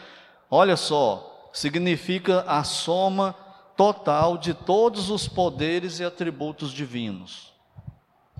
olha 0.50 0.76
só, 0.76 1.31
significa 1.52 2.44
a 2.46 2.64
soma 2.64 3.34
total 3.76 4.38
de 4.38 4.54
todos 4.54 5.10
os 5.10 5.28
poderes 5.28 6.00
e 6.00 6.04
atributos 6.04 6.72
divinos. 6.72 7.52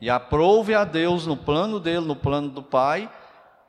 E 0.01 0.11
aprove 0.11 0.75
a 0.75 0.85
Deus 0.85 1.27
no 1.27 1.37
plano 1.37 1.79
dele, 1.79 2.07
no 2.07 2.17
plano 2.17 2.49
do 2.49 2.63
Pai, 2.63 3.11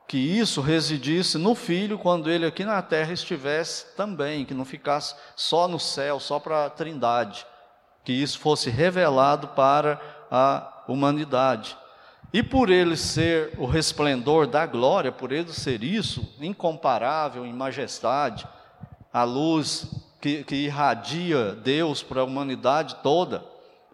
que 0.06 0.18
isso 0.18 0.60
residisse 0.60 1.38
no 1.38 1.54
filho 1.54 1.98
quando 1.98 2.30
ele 2.30 2.46
aqui 2.46 2.64
na 2.64 2.82
terra 2.82 3.12
estivesse 3.12 3.94
também, 3.96 4.44
que 4.44 4.52
não 4.54 4.64
ficasse 4.64 5.14
só 5.34 5.66
no 5.66 5.78
céu, 5.78 6.20
só 6.20 6.38
para 6.38 6.66
a 6.66 6.70
trindade, 6.70 7.46
que 8.04 8.12
isso 8.12 8.38
fosse 8.38 8.68
revelado 8.68 9.48
para 9.48 10.00
a 10.30 10.84
humanidade. 10.88 11.76
E 12.32 12.42
por 12.42 12.68
ele 12.68 12.96
ser 12.96 13.54
o 13.56 13.64
resplendor 13.64 14.46
da 14.46 14.66
glória, 14.66 15.12
por 15.12 15.30
ele 15.30 15.52
ser 15.52 15.84
isso, 15.84 16.34
incomparável 16.40 17.46
em 17.46 17.52
majestade, 17.52 18.46
a 19.14 19.22
luz 19.22 19.86
que, 20.20 20.42
que 20.42 20.56
irradia 20.56 21.52
Deus 21.52 22.02
para 22.02 22.22
a 22.22 22.24
humanidade 22.24 22.96
toda, 22.96 23.44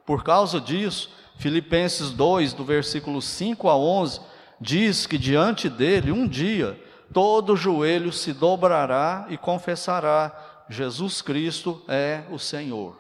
por 0.07 0.25
causa 0.25 0.59
disso, 0.59 1.11
Filipenses 1.37 2.11
2, 2.11 2.55
do 2.55 2.65
versículo 2.65 3.21
5 3.21 3.69
a 3.69 3.77
11, 3.77 4.21
diz 4.59 5.07
que 5.07 5.19
diante 5.19 5.69
dele, 5.69 6.11
um 6.11 6.27
dia, 6.27 6.83
todo 7.13 7.55
joelho 7.55 8.11
se 8.11 8.33
dobrará 8.33 9.27
e 9.29 9.37
confessará: 9.37 10.65
Jesus 10.71 11.21
Cristo 11.21 11.83
é 11.87 12.23
o 12.31 12.39
Senhor. 12.39 12.99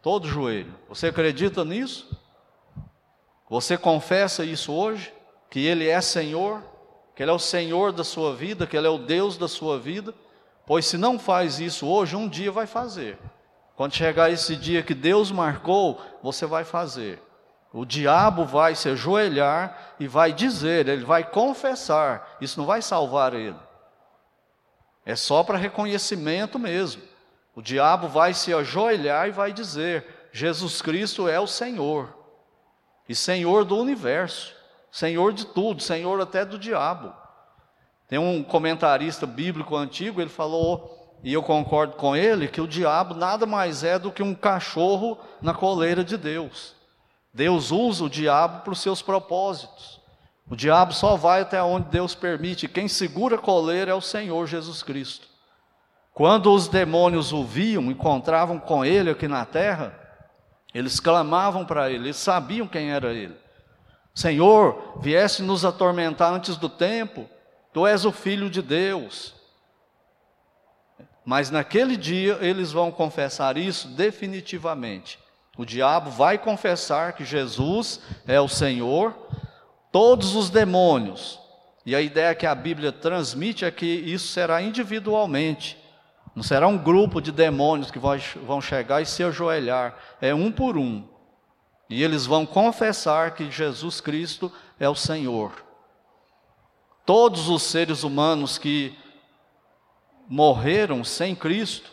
Todo 0.00 0.28
joelho. 0.28 0.74
Você 0.88 1.08
acredita 1.08 1.64
nisso? 1.64 2.16
Você 3.50 3.76
confessa 3.76 4.44
isso 4.44 4.72
hoje? 4.72 5.12
Que 5.50 5.66
Ele 5.66 5.88
é 5.88 6.00
Senhor? 6.00 6.62
Que 7.16 7.24
Ele 7.24 7.30
é 7.30 7.34
o 7.34 7.40
Senhor 7.40 7.92
da 7.92 8.04
sua 8.04 8.34
vida? 8.34 8.66
Que 8.68 8.76
Ele 8.76 8.86
é 8.86 8.90
o 8.90 8.98
Deus 8.98 9.36
da 9.36 9.48
sua 9.48 9.78
vida? 9.78 10.14
Pois 10.66 10.86
se 10.86 10.96
não 10.96 11.18
faz 11.18 11.58
isso 11.60 11.86
hoje, 11.86 12.16
um 12.16 12.28
dia 12.28 12.52
vai 12.52 12.66
fazer. 12.66 13.18
Quando 13.74 13.94
chegar 13.94 14.30
esse 14.30 14.54
dia 14.54 14.82
que 14.82 14.94
Deus 14.94 15.32
marcou, 15.32 16.00
você 16.22 16.46
vai 16.46 16.64
fazer. 16.64 17.20
O 17.72 17.84
diabo 17.84 18.44
vai 18.44 18.74
se 18.74 18.88
ajoelhar 18.90 19.94
e 19.98 20.06
vai 20.06 20.32
dizer, 20.32 20.88
ele 20.88 21.04
vai 21.04 21.24
confessar. 21.24 22.36
Isso 22.40 22.60
não 22.60 22.66
vai 22.66 22.82
salvar 22.82 23.32
ele. 23.32 23.56
É 25.04 25.16
só 25.16 25.42
para 25.42 25.58
reconhecimento 25.58 26.58
mesmo. 26.58 27.02
O 27.54 27.62
diabo 27.62 28.08
vai 28.08 28.34
se 28.34 28.52
ajoelhar 28.54 29.28
e 29.28 29.32
vai 29.32 29.52
dizer: 29.52 30.28
Jesus 30.32 30.80
Cristo 30.80 31.28
é 31.28 31.40
o 31.40 31.46
Senhor. 31.46 32.14
E 33.08 33.14
Senhor 33.14 33.64
do 33.64 33.76
universo. 33.76 34.54
Senhor 34.90 35.32
de 35.32 35.46
tudo, 35.46 35.82
Senhor 35.82 36.20
até 36.20 36.44
do 36.44 36.58
diabo. 36.58 37.14
Tem 38.12 38.18
um 38.18 38.42
comentarista 38.42 39.24
bíblico 39.24 39.74
antigo, 39.74 40.20
ele 40.20 40.28
falou, 40.28 41.16
e 41.24 41.32
eu 41.32 41.42
concordo 41.42 41.96
com 41.96 42.14
ele, 42.14 42.46
que 42.46 42.60
o 42.60 42.68
diabo 42.68 43.14
nada 43.14 43.46
mais 43.46 43.82
é 43.82 43.98
do 43.98 44.12
que 44.12 44.22
um 44.22 44.34
cachorro 44.34 45.16
na 45.40 45.54
coleira 45.54 46.04
de 46.04 46.18
Deus. 46.18 46.74
Deus 47.32 47.70
usa 47.70 48.04
o 48.04 48.10
diabo 48.10 48.64
para 48.64 48.72
os 48.74 48.82
seus 48.82 49.00
propósitos. 49.00 49.98
O 50.46 50.54
diabo 50.54 50.92
só 50.92 51.16
vai 51.16 51.40
até 51.40 51.62
onde 51.62 51.88
Deus 51.88 52.14
permite. 52.14 52.68
Quem 52.68 52.86
segura 52.86 53.36
a 53.36 53.38
coleira 53.38 53.92
é 53.92 53.94
o 53.94 54.00
Senhor 54.02 54.46
Jesus 54.46 54.82
Cristo. 54.82 55.26
Quando 56.12 56.52
os 56.52 56.68
demônios 56.68 57.32
o 57.32 57.42
viam, 57.42 57.90
encontravam 57.90 58.58
com 58.58 58.84
ele 58.84 59.08
aqui 59.08 59.26
na 59.26 59.46
terra, 59.46 59.98
eles 60.74 61.00
clamavam 61.00 61.64
para 61.64 61.90
ele, 61.90 62.08
eles 62.08 62.16
sabiam 62.18 62.68
quem 62.68 62.92
era 62.92 63.14
ele. 63.14 63.36
Senhor, 64.14 64.98
viesse 65.00 65.42
nos 65.42 65.64
atormentar 65.64 66.30
antes 66.30 66.58
do 66.58 66.68
tempo, 66.68 67.26
tu 67.72 67.86
és 67.86 68.04
o 68.04 68.12
filho 68.12 68.50
de 68.50 68.62
Deus. 68.62 69.34
Mas 71.24 71.50
naquele 71.50 71.96
dia 71.96 72.38
eles 72.40 72.72
vão 72.72 72.90
confessar 72.90 73.56
isso 73.56 73.88
definitivamente. 73.88 75.18
O 75.56 75.64
diabo 75.64 76.10
vai 76.10 76.38
confessar 76.38 77.12
que 77.12 77.24
Jesus 77.24 78.00
é 78.26 78.40
o 78.40 78.48
Senhor, 78.48 79.14
todos 79.90 80.34
os 80.34 80.48
demônios, 80.48 81.38
e 81.84 81.94
a 81.94 82.00
ideia 82.00 82.34
que 82.34 82.46
a 82.46 82.54
Bíblia 82.54 82.90
transmite 82.90 83.64
é 83.64 83.70
que 83.70 83.86
isso 83.86 84.28
será 84.28 84.62
individualmente, 84.62 85.76
não 86.34 86.42
será 86.42 86.66
um 86.66 86.78
grupo 86.78 87.20
de 87.20 87.30
demônios 87.30 87.90
que 87.90 87.98
vão 87.98 88.60
chegar 88.60 89.02
e 89.02 89.06
se 89.06 89.22
ajoelhar, 89.22 89.94
é 90.20 90.34
um 90.34 90.50
por 90.50 90.78
um, 90.78 91.06
e 91.90 92.02
eles 92.02 92.24
vão 92.24 92.46
confessar 92.46 93.34
que 93.34 93.50
Jesus 93.50 94.00
Cristo 94.00 94.50
é 94.80 94.88
o 94.88 94.94
Senhor. 94.94 95.52
Todos 97.04 97.48
os 97.48 97.62
seres 97.62 98.04
humanos 98.04 98.58
que 98.58 98.96
morreram 100.28 101.04
sem 101.04 101.34
Cristo 101.34 101.90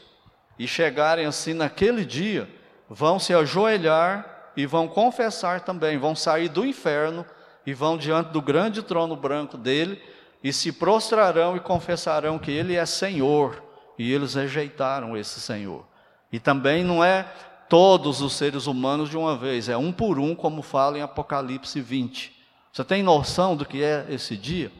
e 0.57 0.67
chegarem 0.67 1.25
assim 1.25 1.53
naquele 1.53 2.05
dia, 2.05 2.49
vão 2.89 3.19
se 3.19 3.33
ajoelhar 3.33 4.51
e 4.55 4.65
vão 4.65 4.87
confessar 4.87 5.61
também, 5.61 5.97
vão 5.97 6.15
sair 6.15 6.49
do 6.49 6.65
inferno 6.65 7.25
e 7.65 7.73
vão 7.73 7.97
diante 7.97 8.31
do 8.31 8.41
grande 8.41 8.81
trono 8.81 9.15
branco 9.15 9.57
dele 9.57 10.01
e 10.43 10.53
se 10.53 10.71
prostrarão 10.71 11.55
e 11.55 11.59
confessarão 11.59 12.39
que 12.39 12.51
ele 12.51 12.75
é 12.75 12.85
Senhor, 12.85 13.63
e 13.97 14.11
eles 14.11 14.35
rejeitaram 14.35 15.17
esse 15.17 15.39
Senhor. 15.39 15.85
E 16.31 16.39
também 16.39 16.83
não 16.83 17.03
é 17.03 17.23
todos 17.67 18.21
os 18.21 18.33
seres 18.33 18.65
humanos 18.65 19.09
de 19.09 19.17
uma 19.17 19.35
vez, 19.35 19.69
é 19.69 19.77
um 19.77 19.91
por 19.91 20.17
um, 20.17 20.33
como 20.33 20.61
fala 20.61 20.97
em 20.97 21.01
Apocalipse 21.01 21.81
20. 21.81 22.35
Você 22.71 22.83
tem 22.83 23.03
noção 23.03 23.55
do 23.55 23.65
que 23.65 23.83
é 23.83 24.05
esse 24.09 24.37
dia? 24.37 24.71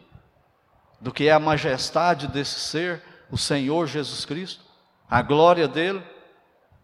Do 1.00 1.12
que 1.12 1.28
é 1.28 1.32
a 1.32 1.40
majestade 1.40 2.28
desse 2.28 2.60
ser, 2.60 3.02
o 3.32 3.38
Senhor 3.38 3.88
Jesus 3.88 4.26
Cristo? 4.26 4.64
A 5.10 5.22
glória 5.22 5.68
dele, 5.68 6.04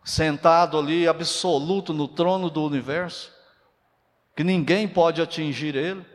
sentado 0.03 0.77
ali 0.77 1.07
absoluto 1.07 1.93
no 1.93 2.07
trono 2.07 2.49
do 2.49 2.63
universo, 2.63 3.31
que 4.35 4.43
ninguém 4.43 4.87
pode 4.87 5.21
atingir 5.21 5.75
ele 5.75 6.05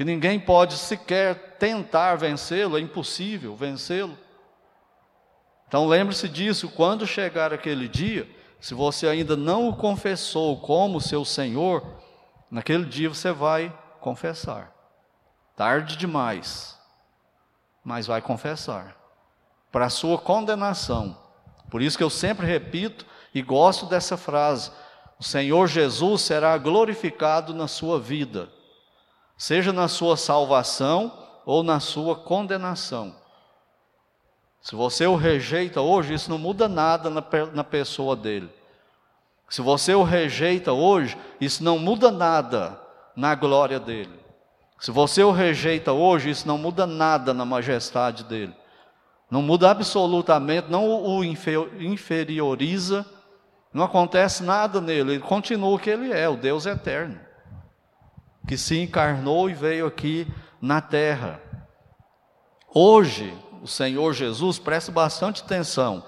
que 0.00 0.04
ninguém 0.04 0.40
pode 0.40 0.78
sequer 0.78 1.58
tentar 1.58 2.14
vencê-lo, 2.14 2.78
é 2.78 2.80
impossível 2.80 3.54
vencê-lo. 3.54 4.16
Então 5.68 5.86
lembre-se 5.86 6.26
disso, 6.26 6.70
quando 6.70 7.06
chegar 7.06 7.52
aquele 7.52 7.86
dia, 7.86 8.26
se 8.58 8.72
você 8.72 9.06
ainda 9.06 9.36
não 9.36 9.68
o 9.68 9.76
confessou 9.76 10.58
como 10.58 11.02
seu 11.02 11.22
Senhor, 11.22 11.84
naquele 12.50 12.86
dia 12.86 13.10
você 13.10 13.30
vai 13.30 13.70
confessar. 14.00 14.72
Tarde 15.54 15.98
demais, 15.98 16.79
mas 17.90 18.06
vai 18.06 18.22
confessar. 18.22 18.96
Para 19.70 19.86
a 19.86 19.90
sua 19.90 20.16
condenação. 20.16 21.16
Por 21.70 21.82
isso 21.82 21.98
que 21.98 22.04
eu 22.04 22.10
sempre 22.10 22.46
repito 22.46 23.04
e 23.34 23.42
gosto 23.42 23.86
dessa 23.86 24.16
frase: 24.16 24.70
o 25.18 25.24
Senhor 25.24 25.66
Jesus 25.66 26.22
será 26.22 26.56
glorificado 26.56 27.52
na 27.52 27.68
sua 27.68 28.00
vida 28.00 28.48
seja 29.40 29.72
na 29.72 29.88
sua 29.88 30.18
salvação 30.18 31.10
ou 31.46 31.62
na 31.62 31.80
sua 31.80 32.14
condenação. 32.14 33.16
Se 34.60 34.74
você 34.74 35.06
o 35.06 35.16
rejeita 35.16 35.80
hoje, 35.80 36.12
isso 36.12 36.28
não 36.28 36.36
muda 36.36 36.68
nada 36.68 37.08
na, 37.08 37.24
na 37.54 37.64
pessoa 37.64 38.14
dele. 38.14 38.50
Se 39.48 39.62
você 39.62 39.94
o 39.94 40.02
rejeita 40.02 40.74
hoje, 40.74 41.16
isso 41.40 41.64
não 41.64 41.78
muda 41.78 42.10
nada 42.10 42.78
na 43.16 43.34
glória 43.34 43.80
dele. 43.80 44.20
Se 44.80 44.90
você 44.90 45.22
o 45.22 45.30
rejeita 45.30 45.92
hoje, 45.92 46.30
isso 46.30 46.48
não 46.48 46.58
muda 46.58 46.86
nada 46.86 47.32
na 47.34 47.44
majestade 47.44 48.24
dele. 48.24 48.54
Não 49.30 49.42
muda 49.42 49.70
absolutamente, 49.70 50.68
não 50.68 50.88
o 50.88 51.22
inferioriza, 51.22 53.06
não 53.72 53.84
acontece 53.84 54.42
nada 54.42 54.80
nele, 54.80 55.12
ele 55.12 55.20
continua 55.20 55.76
o 55.76 55.78
que 55.78 55.90
ele 55.90 56.12
é, 56.12 56.28
o 56.28 56.36
Deus 56.36 56.66
eterno 56.66 57.30
que 58.46 58.56
se 58.56 58.78
encarnou 58.78 59.48
e 59.48 59.54
veio 59.54 59.86
aqui 59.86 60.26
na 60.60 60.80
terra. 60.80 61.40
Hoje, 62.74 63.32
o 63.62 63.66
Senhor 63.66 64.12
Jesus, 64.12 64.58
preste 64.58 64.90
bastante 64.90 65.42
atenção, 65.42 66.04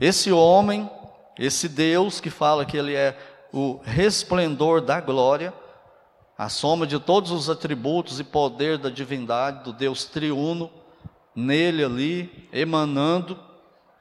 esse 0.00 0.32
homem, 0.32 0.90
esse 1.38 1.68
Deus 1.68 2.20
que 2.20 2.30
fala 2.30 2.66
que 2.66 2.76
ele 2.76 2.94
é 2.94 3.16
o 3.52 3.80
resplendor 3.82 4.80
da 4.80 5.00
glória, 5.00 5.52
a 6.36 6.48
soma 6.48 6.86
de 6.86 6.98
todos 6.98 7.30
os 7.30 7.48
atributos 7.48 8.18
e 8.18 8.24
poder 8.24 8.78
da 8.78 8.90
divindade, 8.90 9.64
do 9.64 9.72
Deus 9.72 10.04
triuno, 10.04 10.70
nele 11.34 11.84
ali, 11.84 12.48
emanando, 12.52 13.38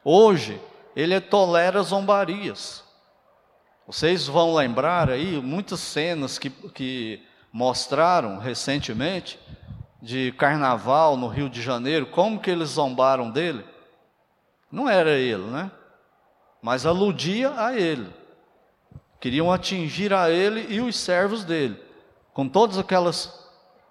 hoje, 0.04 0.60
ele 0.96 1.20
tolera 1.20 1.82
zombarias. 1.82 2.84
Vocês 3.86 4.28
vão 4.28 4.54
lembrar 4.54 5.10
aí 5.10 5.42
muitas 5.42 5.80
cenas 5.80 6.38
que, 6.38 6.50
que 6.50 7.22
mostraram 7.52 8.38
recentemente 8.38 9.40
de 10.02 10.32
carnaval 10.34 11.16
no 11.16 11.28
Rio 11.28 11.50
de 11.50 11.62
Janeiro, 11.62 12.08
como 12.08 12.40
que 12.40 12.50
eles 12.50 12.70
zombaram 12.70 13.30
dele? 13.30 13.64
Não 14.72 14.90
era 14.90 15.12
ele, 15.12 15.44
né? 15.44 15.70
Mas 16.62 16.86
aludia 16.86 17.54
a 17.58 17.76
ele. 17.76 18.10
Queriam 19.20 19.52
atingir 19.52 20.14
a 20.14 20.30
ele 20.30 20.74
e 20.74 20.80
os 20.80 20.96
servos 20.96 21.44
dele, 21.44 21.80
com 22.34 22.48
todas 22.48 22.78
aquelas 22.78 23.40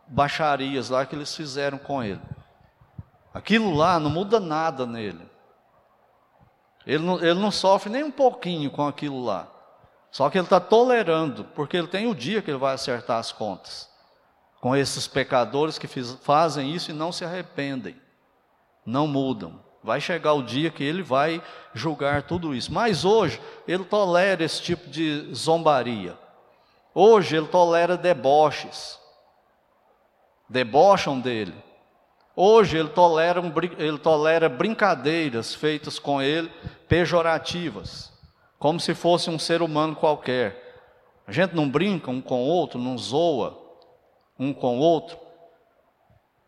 baixarias 0.06 0.90
lá 0.90 1.04
que 1.06 1.14
eles 1.14 1.34
fizeram 1.34 1.78
com 1.78 2.02
ele. 2.02 2.20
Aquilo 3.32 3.74
lá 3.74 3.98
não 4.00 4.10
muda 4.10 4.40
nada 4.40 4.86
nele. 4.86 5.28
Ele 6.86 7.04
não, 7.04 7.16
ele 7.20 7.38
não 7.38 7.50
sofre 7.50 7.90
nem 7.90 8.02
um 8.02 8.10
pouquinho 8.10 8.70
com 8.70 8.86
aquilo 8.86 9.22
lá. 9.22 9.48
Só 10.10 10.28
que 10.28 10.38
ele 10.38 10.46
está 10.46 10.58
tolerando, 10.58 11.44
porque 11.54 11.76
ele 11.76 11.86
tem 11.86 12.06
o 12.08 12.14
dia 12.14 12.42
que 12.42 12.50
ele 12.50 12.58
vai 12.58 12.74
acertar 12.74 13.18
as 13.18 13.30
contas 13.30 13.90
com 14.60 14.76
esses 14.76 15.08
pecadores 15.08 15.78
que 15.78 15.86
fiz, 15.86 16.12
fazem 16.22 16.74
isso 16.74 16.90
e 16.90 16.94
não 16.94 17.10
se 17.10 17.24
arrependem, 17.24 17.96
não 18.84 19.06
mudam. 19.06 19.58
Vai 19.82 20.00
chegar 20.00 20.34
o 20.34 20.42
dia 20.42 20.70
que 20.70 20.84
ele 20.84 21.02
vai 21.02 21.42
julgar 21.72 22.24
tudo 22.24 22.54
isso. 22.54 22.70
Mas 22.70 23.02
hoje 23.02 23.40
ele 23.66 23.84
tolera 23.84 24.44
esse 24.44 24.60
tipo 24.60 24.90
de 24.90 25.34
zombaria. 25.34 26.18
Hoje 26.94 27.36
ele 27.36 27.46
tolera 27.46 27.96
deboches. 27.96 28.98
Debocham 30.48 31.20
dele. 31.20 31.54
Hoje 32.34 32.78
ele 32.78 32.88
tolera, 32.88 33.40
ele 33.78 33.98
tolera 33.98 34.48
brincadeiras 34.48 35.54
feitas 35.54 35.98
com 35.98 36.20
ele, 36.20 36.50
pejorativas 36.88 38.10
como 38.60 38.78
se 38.78 38.94
fosse 38.94 39.30
um 39.30 39.38
ser 39.38 39.62
humano 39.62 39.96
qualquer. 39.96 40.84
A 41.26 41.32
gente 41.32 41.56
não 41.56 41.68
brinca 41.68 42.10
um 42.10 42.20
com 42.20 42.42
o 42.42 42.46
outro, 42.46 42.78
não 42.78 42.96
zoa 42.98 43.58
um 44.38 44.52
com 44.52 44.78
o 44.78 44.80
outro. 44.80 45.18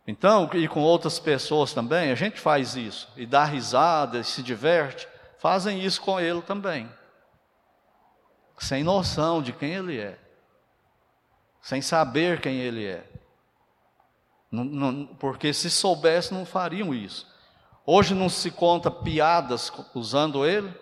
Então, 0.07 0.49
e 0.53 0.69
com 0.69 0.83
outras 0.83 1.19
pessoas 1.19 1.73
também, 1.73 2.11
a 2.11 2.15
gente 2.15 2.39
faz 2.39 2.77
isso 2.77 3.09
e 3.17 3.25
dá 3.25 3.45
risada 3.45 4.19
e 4.19 4.25
se 4.25 4.43
diverte. 4.43 5.09
Fazem 5.39 5.83
isso 5.83 6.03
com 6.03 6.21
ele 6.21 6.43
também. 6.43 6.89
Sem 8.59 8.85
noção 8.85 9.41
de 9.43 9.53
quem 9.53 9.73
ele 9.73 9.99
é. 9.99 10.19
Sem 11.63 11.81
saber 11.81 12.41
quem 12.41 12.59
ele 12.59 12.85
é. 12.85 13.09
Não, 14.51 14.65
não, 14.65 15.07
porque 15.07 15.55
se 15.55 15.71
soubesse, 15.71 16.35
não 16.35 16.45
fariam 16.45 16.93
isso. 16.93 17.27
Hoje 17.87 18.15
não 18.15 18.29
se 18.29 18.51
conta 18.51 18.91
piadas 18.91 19.73
usando 19.95 20.45
ele. 20.45 20.75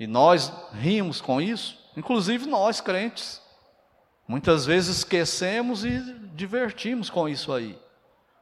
E 0.00 0.06
nós 0.06 0.52
rimos 0.72 1.20
com 1.20 1.40
isso, 1.40 1.78
inclusive 1.96 2.46
nós 2.46 2.80
crentes. 2.80 3.42
Muitas 4.26 4.64
vezes 4.64 4.98
esquecemos 4.98 5.84
e 5.84 6.00
divertimos 6.34 7.10
com 7.10 7.28
isso 7.28 7.52
aí. 7.52 7.78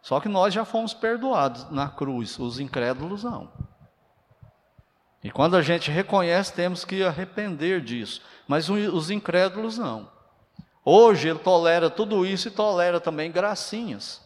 Só 0.02 0.20
que 0.20 0.28
nós 0.28 0.54
já 0.54 0.64
fomos 0.64 0.94
perdoados 0.94 1.70
na 1.70 1.88
cruz, 1.88 2.38
os 2.38 2.60
incrédulos 2.60 3.24
não. 3.24 3.50
E 5.22 5.30
quando 5.30 5.56
a 5.56 5.62
gente 5.62 5.90
reconhece, 5.90 6.54
temos 6.54 6.84
que 6.84 7.02
arrepender 7.02 7.82
disso. 7.82 8.22
Mas 8.48 8.70
os 8.70 9.10
incrédulos 9.10 9.76
não. 9.76 10.10
Hoje 10.84 11.28
ele 11.28 11.38
tolera 11.38 11.90
tudo 11.90 12.24
isso 12.24 12.48
e 12.48 12.50
tolera 12.50 13.00
também 13.00 13.30
gracinhas. 13.30 14.20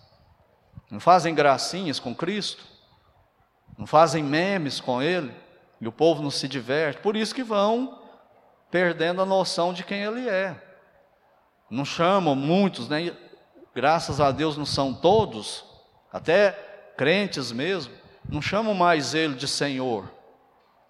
Não 0.91 1.01
fazem 1.01 1.35
gracinhas 1.35 1.99
com 1.99 2.15
Cristo? 2.15 2.65
Não 3.77 3.87
fazem 3.87 4.23
memes 4.23 4.81
com 4.81 5.03
Ele? 5.03 5.35
E 5.81 5.89
o 5.89 5.93
povo 5.93 6.23
não 6.23 6.31
se 6.31 6.47
diverte, 6.47 7.01
por 7.01 7.17
isso 7.17 7.35
que 7.35 7.43
vão 7.43 8.01
perdendo 8.71 9.21
a 9.21 9.27
noção 9.27 9.73
de 9.73 9.85
quem 9.85 10.03
ele 10.03 10.29
é. 10.29 10.61
Não 11.69 11.85
chamam 11.85 12.35
muitos, 12.35 12.89
né? 12.89 13.15
graças 13.75 14.21
a 14.21 14.31
Deus 14.31 14.57
não 14.57 14.65
são 14.65 14.95
todos, 14.95 15.65
até 16.13 16.53
crentes 16.97 17.51
mesmo, 17.51 17.93
não 18.29 18.41
chamam 18.41 18.73
mais 18.73 19.15
ele 19.15 19.35
de 19.35 19.49
Senhor. 19.49 20.11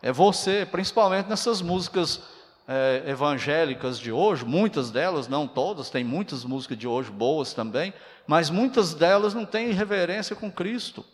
É 0.02 0.12
você, 0.12 0.66
principalmente 0.70 1.28
nessas 1.28 1.62
músicas 1.62 2.22
é, 2.66 3.02
evangélicas 3.06 3.98
de 3.98 4.10
hoje, 4.10 4.44
muitas 4.44 4.90
delas, 4.90 5.28
não 5.28 5.46
todas, 5.46 5.90
tem 5.90 6.02
muitas 6.02 6.44
músicas 6.44 6.78
de 6.78 6.88
hoje 6.88 7.10
boas 7.10 7.52
também, 7.52 7.92
mas 8.26 8.50
muitas 8.50 8.94
delas 8.94 9.34
não 9.34 9.44
têm 9.44 9.72
reverência 9.72 10.34
com 10.34 10.50
Cristo. 10.50 11.04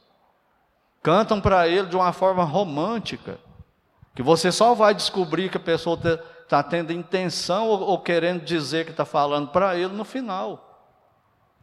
Cantam 1.02 1.40
para 1.40 1.66
ele 1.66 1.88
de 1.88 1.96
uma 1.96 2.12
forma 2.12 2.44
romântica. 2.44 3.38
Que 4.14 4.22
você 4.22 4.52
só 4.52 4.74
vai 4.74 4.94
descobrir 4.94 5.50
que 5.50 5.56
a 5.56 5.60
pessoa 5.60 5.96
está 5.96 6.18
tá 6.50 6.62
tendo 6.62 6.92
intenção 6.92 7.68
ou, 7.68 7.80
ou, 7.80 7.98
querendo 8.00 8.44
dizer 8.44 8.84
que 8.84 8.90
está 8.90 9.04
falando 9.04 9.48
para 9.48 9.76
ele 9.76 9.94
no 9.94 10.04
final. 10.04 10.66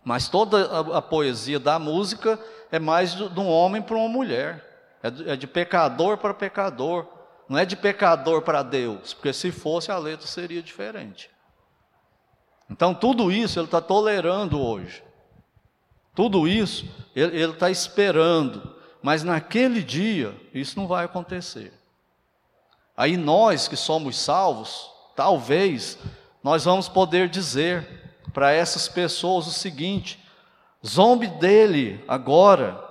Mas 0.04 0.30
toda 0.30 0.66
a, 0.66 0.98
a, 0.98 1.02
poesia 1.02 1.60
da 1.60 1.78
música 1.78 2.40
é 2.72 2.80
mais 2.80 3.14
de, 3.14 3.40
um 3.40 3.50
homem 3.50 3.82
para 3.82 3.98
uma 3.98 4.08
mulher. 4.08 4.96
É 5.04 5.12
de, 5.12 5.30
é 5.30 5.36
de 5.36 5.46
pecador 5.46 6.18
para 6.18 6.34
pecador. 6.34 7.06
Não 7.48 7.58
é 7.58 7.66
de 7.66 7.76
pecador 7.76 8.42
para 8.42 8.62
Deus, 8.62 9.14
porque 9.14 9.32
se 9.32 9.52
fosse 9.52 9.92
a 9.92 9.98
letra 9.98 10.28
seria 10.28 10.62
diferente. 10.62 11.30
Então 12.70 12.94
tudo 12.94 13.32
isso 13.32 13.60
ele 13.60 13.66
está 13.66 13.80
tolerando 13.80 14.62
hoje. 14.62 15.04
Tudo 16.14 16.48
isso 16.48 16.86
ele 17.16 17.52
está 17.52 17.70
esperando, 17.70 18.76
mas 19.02 19.24
naquele 19.24 19.84
dia 19.84 20.36
isso 20.54 20.78
não 20.78 20.88
vai 20.88 21.06
acontecer. 21.06 21.74
Aí 22.96 23.16
nós 23.16 23.68
que 23.68 23.78
somos 23.78 24.18
salvos, 24.18 24.92
talvez 25.16 26.00
nós 26.44 26.66
vamos 26.66 26.90
poder 26.90 27.30
dizer 27.30 28.08
para 28.34 28.52
essas 28.52 28.88
pessoas 28.88 29.46
o 29.46 29.52
seguinte: 29.52 30.20
zombe 30.86 31.28
dele 31.28 32.04
agora, 32.08 32.84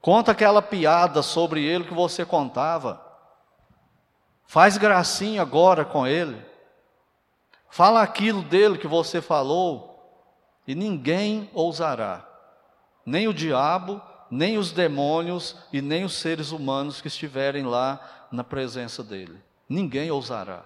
conta 0.00 0.32
aquela 0.32 0.60
piada 0.60 1.22
sobre 1.22 1.64
ele 1.64 1.84
que 1.84 1.94
você 1.94 2.24
contava, 2.24 3.05
faz 4.46 4.76
gracinha 4.76 5.42
agora 5.42 5.84
com 5.84 6.06
ele, 6.06 6.40
fala 7.68 8.02
aquilo 8.02 8.42
dele 8.42 8.78
que 8.78 8.86
você 8.86 9.20
falou, 9.20 9.92
e 10.66 10.74
ninguém 10.74 11.50
ousará, 11.52 12.26
nem 13.04 13.28
o 13.28 13.34
diabo, 13.34 14.00
nem 14.30 14.58
os 14.58 14.72
demônios 14.72 15.56
e 15.72 15.80
nem 15.80 16.04
os 16.04 16.14
seres 16.14 16.50
humanos 16.50 17.00
que 17.00 17.08
estiverem 17.08 17.64
lá 17.64 18.28
na 18.32 18.42
presença 18.42 19.02
dele. 19.02 19.40
Ninguém 19.68 20.10
ousará. 20.10 20.64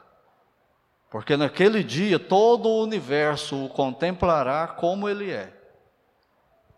Porque 1.10 1.36
naquele 1.36 1.82
dia 1.82 2.18
todo 2.18 2.68
o 2.68 2.82
universo 2.82 3.64
o 3.64 3.68
contemplará 3.68 4.66
como 4.68 5.08
ele 5.08 5.30
é. 5.30 5.52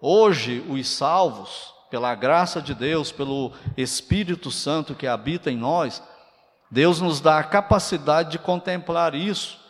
Hoje, 0.01 0.65
os 0.69 0.89
salvos, 0.89 1.73
pela 1.91 2.15
graça 2.15 2.61
de 2.61 2.75
Deus, 2.75 3.13
pelo 3.13 3.53
Espírito 3.77 4.51
Santo 4.51 4.95
que 4.95 5.07
habita 5.07 5.51
em 5.51 5.57
nós, 5.57 6.03
Deus 6.73 7.03
nos 7.03 7.21
dá 7.21 7.39
a 7.39 7.45
capacidade 7.45 8.31
de 8.31 8.39
contemplar 8.39 9.15
isso, 9.15 9.61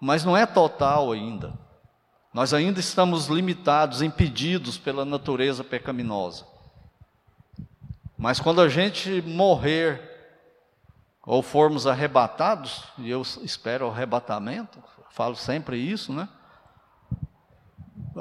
mas 0.00 0.24
não 0.24 0.36
é 0.36 0.44
total 0.44 1.12
ainda. 1.12 1.54
Nós 2.34 2.52
ainda 2.52 2.80
estamos 2.80 3.28
limitados, 3.28 4.02
impedidos 4.02 4.76
pela 4.76 5.04
natureza 5.04 5.62
pecaminosa. 5.62 6.44
Mas 8.18 8.40
quando 8.40 8.60
a 8.60 8.68
gente 8.68 9.22
morrer 9.22 10.02
ou 11.24 11.44
formos 11.44 11.86
arrebatados, 11.86 12.82
e 12.98 13.08
eu 13.08 13.22
espero 13.22 13.86
o 13.86 13.90
arrebatamento, 13.92 14.82
falo 15.10 15.36
sempre 15.36 15.76
isso, 15.76 16.12
né? 16.12 16.28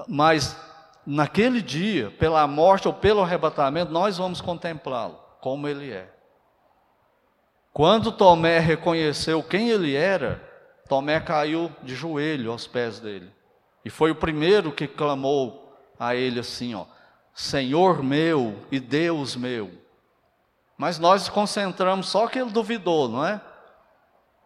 Mas 0.08 0.56
naquele 1.08 1.60
dia, 1.60 2.12
pela 2.12 2.46
morte 2.46 2.88
ou 2.88 2.94
pelo 2.94 3.24
arrebatamento, 3.24 3.92
nós 3.92 4.20
vamos 4.20 4.42
contemplá-lo 4.42 5.18
como 5.40 5.68
ele 5.68 5.90
é. 5.90 6.21
Quando 7.74 8.12
Tomé 8.12 8.60
reconheceu 8.60 9.42
quem 9.42 9.70
ele 9.70 9.96
era, 9.96 10.42
Tomé 10.90 11.20
caiu 11.20 11.72
de 11.82 11.96
joelho 11.96 12.52
aos 12.52 12.68
pés 12.68 13.00
dele. 13.00 13.32
E 13.84 13.90
foi 13.90 14.12
o 14.12 14.16
primeiro 14.16 14.72
que 14.72 14.88
clamou 14.88 15.74
a 15.98 16.14
ele 16.14 16.40
assim, 16.40 16.76
ó: 16.76 16.86
Senhor 17.34 18.04
meu 18.04 18.58
e 18.70 18.80
Deus 18.80 19.36
meu. 19.36 19.72
Mas 20.78 21.00
nós 21.00 21.30
concentramos 21.30 22.10
só 22.10 22.28
que 22.28 22.40
ele 22.40 22.52
duvidou, 22.52 23.08
não 23.08 23.26
é? 23.26 23.40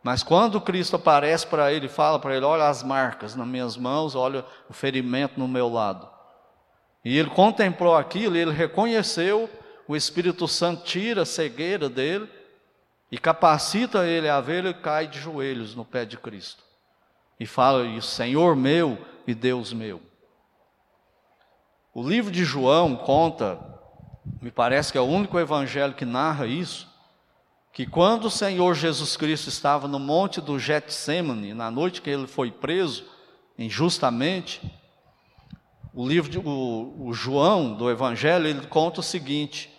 Mas 0.03 0.21
quando 0.21 0.61
Cristo 0.61 0.97
aparece 0.97 1.47
para 1.47 1.73
ele 1.73 1.87
e 1.87 1.89
fala 1.89 2.19
para 2.19 2.35
ele: 2.35 2.45
Olha 2.45 2.67
as 2.67 2.83
marcas 2.83 3.35
nas 3.35 3.47
minhas 3.47 3.75
mãos, 3.75 4.13
olha 4.13 4.45
o 4.69 4.73
ferimento 4.73 5.39
no 5.39 5.47
meu 5.47 5.67
lado. 5.67 6.07
E 7.03 7.17
ele 7.17 7.29
contemplou 7.31 7.95
aquilo, 7.95 8.35
ele 8.35 8.51
reconheceu, 8.51 9.49
o 9.87 9.95
Espírito 9.95 10.47
Santo 10.47 10.83
tira 10.83 11.23
a 11.23 11.25
cegueira 11.25 11.89
dele 11.89 12.29
e 13.15 13.17
capacita 13.17 14.05
ele 14.05 14.27
a 14.27 14.41
ver, 14.41 14.65
ele 14.65 14.73
cai 14.73 15.07
de 15.07 15.21
joelhos 15.21 15.73
no 15.73 15.85
pé 15.85 16.03
de 16.03 16.17
Cristo. 16.17 16.61
E 17.39 17.45
fala 17.45 17.85
isso: 17.85 18.09
Senhor 18.09 18.57
meu 18.57 18.97
e 19.25 19.33
Deus 19.33 19.71
meu. 19.71 20.01
O 21.93 22.05
livro 22.05 22.29
de 22.29 22.43
João 22.43 22.93
conta 22.97 23.57
me 24.41 24.51
parece 24.51 24.91
que 24.91 24.97
é 24.97 25.01
o 25.01 25.05
único 25.05 25.39
evangelho 25.39 25.93
que 25.93 26.03
narra 26.03 26.45
isso, 26.45 26.89
que 27.71 27.85
quando 27.85 28.25
o 28.25 28.29
Senhor 28.29 28.75
Jesus 28.75 29.15
Cristo 29.15 29.47
estava 29.47 29.87
no 29.87 29.97
monte 29.97 30.41
do 30.41 30.59
Getsemane, 30.59 31.53
na 31.53 31.71
noite 31.71 32.01
que 32.01 32.09
ele 32.09 32.27
foi 32.27 32.51
preso 32.51 33.05
injustamente, 33.57 34.61
o 35.93 36.05
livro 36.05 36.29
de, 36.29 36.37
o, 36.37 36.93
o 36.99 37.13
João 37.13 37.75
do 37.75 37.89
Evangelho 37.89 38.45
ele 38.45 38.67
conta 38.67 38.99
o 38.99 39.03
seguinte: 39.03 39.73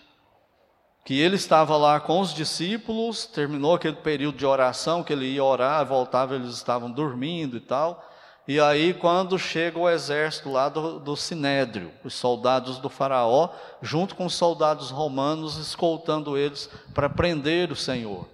que 1.06 1.20
ele 1.20 1.36
estava 1.36 1.76
lá 1.76 2.00
com 2.00 2.18
os 2.18 2.34
discípulos, 2.34 3.26
terminou 3.26 3.76
aquele 3.76 3.94
período 3.94 4.38
de 4.38 4.44
oração 4.44 5.04
que 5.04 5.12
ele 5.12 5.26
ia 5.26 5.44
orar, 5.44 5.86
voltava, 5.86 6.34
eles 6.34 6.52
estavam 6.52 6.90
dormindo 6.90 7.56
e 7.56 7.60
tal. 7.60 8.04
E 8.48 8.58
aí, 8.58 8.92
quando 8.92 9.38
chega 9.38 9.78
o 9.78 9.88
exército 9.88 10.50
lá 10.50 10.68
do, 10.68 10.98
do 10.98 11.16
Sinédrio, 11.16 11.92
os 12.02 12.12
soldados 12.12 12.78
do 12.78 12.88
Faraó, 12.88 13.50
junto 13.80 14.16
com 14.16 14.26
os 14.26 14.34
soldados 14.34 14.90
romanos, 14.90 15.56
escoltando 15.58 16.36
eles 16.36 16.68
para 16.92 17.08
prender 17.08 17.70
o 17.70 17.76
Senhor, 17.76 18.26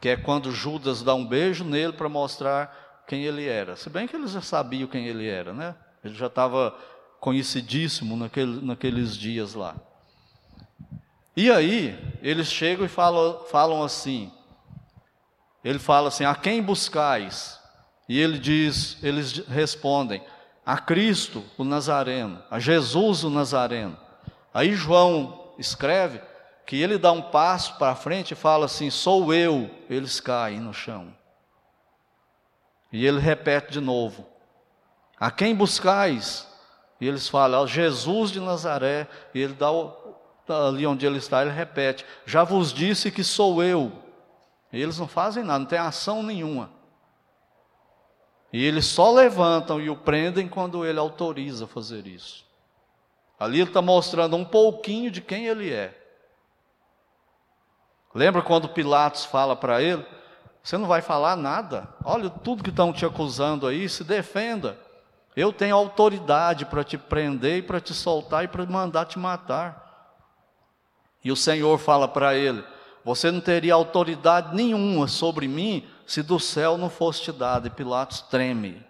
que 0.00 0.08
é 0.08 0.16
quando 0.16 0.50
Judas 0.50 1.04
dá 1.04 1.14
um 1.14 1.24
beijo 1.24 1.62
nele 1.62 1.92
para 1.92 2.08
mostrar 2.08 3.04
quem 3.06 3.26
ele 3.26 3.46
era. 3.46 3.76
Se 3.76 3.88
bem 3.88 4.08
que 4.08 4.16
eles 4.16 4.32
já 4.32 4.42
sabiam 4.42 4.88
quem 4.88 5.06
ele 5.06 5.28
era, 5.28 5.52
né? 5.52 5.72
Ele 6.02 6.14
já 6.14 6.26
estava 6.26 6.76
conhecidíssimo 7.20 8.16
naquele, 8.16 8.60
naqueles 8.60 9.16
dias 9.16 9.54
lá. 9.54 9.76
E 11.38 11.52
aí, 11.52 11.96
eles 12.20 12.48
chegam 12.48 12.84
e 12.84 12.88
falam, 12.88 13.44
falam 13.44 13.84
assim: 13.84 14.28
ele 15.62 15.78
fala 15.78 16.08
assim, 16.08 16.24
a 16.24 16.34
quem 16.34 16.60
buscais? 16.60 17.60
E 18.08 18.18
ele 18.18 18.40
diz, 18.40 18.98
eles 19.04 19.46
respondem: 19.46 20.20
a 20.66 20.78
Cristo 20.78 21.44
o 21.56 21.62
Nazareno, 21.62 22.42
a 22.50 22.58
Jesus 22.58 23.22
o 23.22 23.30
Nazareno. 23.30 23.96
Aí 24.52 24.74
João 24.74 25.52
escreve 25.56 26.20
que 26.66 26.74
ele 26.74 26.98
dá 26.98 27.12
um 27.12 27.22
passo 27.22 27.78
para 27.78 27.94
frente 27.94 28.32
e 28.32 28.34
fala 28.34 28.64
assim: 28.64 28.90
sou 28.90 29.32
eu. 29.32 29.70
Eles 29.88 30.18
caem 30.18 30.58
no 30.58 30.74
chão. 30.74 31.14
E 32.92 33.06
ele 33.06 33.20
repete 33.20 33.70
de 33.70 33.80
novo: 33.80 34.26
a 35.20 35.30
quem 35.30 35.54
buscais? 35.54 36.48
E 37.00 37.06
eles 37.06 37.28
falam: 37.28 37.64
Jesus 37.64 38.32
de 38.32 38.40
Nazaré. 38.40 39.06
E 39.32 39.40
ele 39.40 39.54
dá 39.54 39.70
o, 39.70 39.96
ali 40.50 40.86
onde 40.86 41.06
ele 41.06 41.18
está, 41.18 41.42
ele 41.42 41.50
repete: 41.50 42.04
já 42.26 42.44
vos 42.44 42.72
disse 42.72 43.10
que 43.10 43.24
sou 43.24 43.62
eu. 43.62 43.92
E 44.72 44.80
eles 44.80 44.98
não 44.98 45.08
fazem 45.08 45.42
nada, 45.42 45.60
não 45.60 45.66
tem 45.66 45.78
ação 45.78 46.22
nenhuma. 46.22 46.70
E 48.52 48.64
eles 48.64 48.86
só 48.86 49.10
levantam 49.12 49.80
e 49.80 49.90
o 49.90 49.96
prendem 49.96 50.48
quando 50.48 50.84
ele 50.84 50.98
autoriza 50.98 51.66
fazer 51.66 52.06
isso. 52.06 52.46
Ali 53.38 53.60
ele 53.60 53.70
está 53.70 53.82
mostrando 53.82 54.36
um 54.36 54.44
pouquinho 54.44 55.10
de 55.10 55.20
quem 55.20 55.46
ele 55.46 55.72
é. 55.72 55.94
Lembra 58.14 58.42
quando 58.42 58.68
Pilatos 58.68 59.24
fala 59.24 59.54
para 59.54 59.82
ele: 59.82 60.04
Você 60.62 60.76
não 60.76 60.88
vai 60.88 61.02
falar 61.02 61.36
nada? 61.36 61.88
Olha 62.04 62.30
tudo 62.30 62.64
que 62.64 62.70
estão 62.70 62.92
te 62.92 63.04
acusando 63.04 63.66
aí, 63.66 63.88
se 63.88 64.02
defenda. 64.02 64.78
Eu 65.36 65.52
tenho 65.52 65.76
autoridade 65.76 66.66
para 66.66 66.82
te 66.82 66.98
prender 66.98 67.58
e 67.58 67.62
para 67.62 67.80
te 67.80 67.94
soltar 67.94 68.44
e 68.44 68.48
para 68.48 68.66
mandar 68.66 69.04
te 69.04 69.18
matar. 69.18 69.87
E 71.28 71.30
o 71.30 71.36
Senhor 71.36 71.76
fala 71.76 72.08
para 72.08 72.34
ele: 72.34 72.64
Você 73.04 73.30
não 73.30 73.38
teria 73.38 73.74
autoridade 73.74 74.56
nenhuma 74.56 75.06
sobre 75.06 75.46
mim 75.46 75.86
se 76.06 76.22
do 76.22 76.40
céu 76.40 76.78
não 76.78 76.88
fosse 76.88 77.20
te 77.20 77.32
dado. 77.32 77.66
E 77.66 77.70
Pilatos 77.70 78.22
treme. 78.22 78.82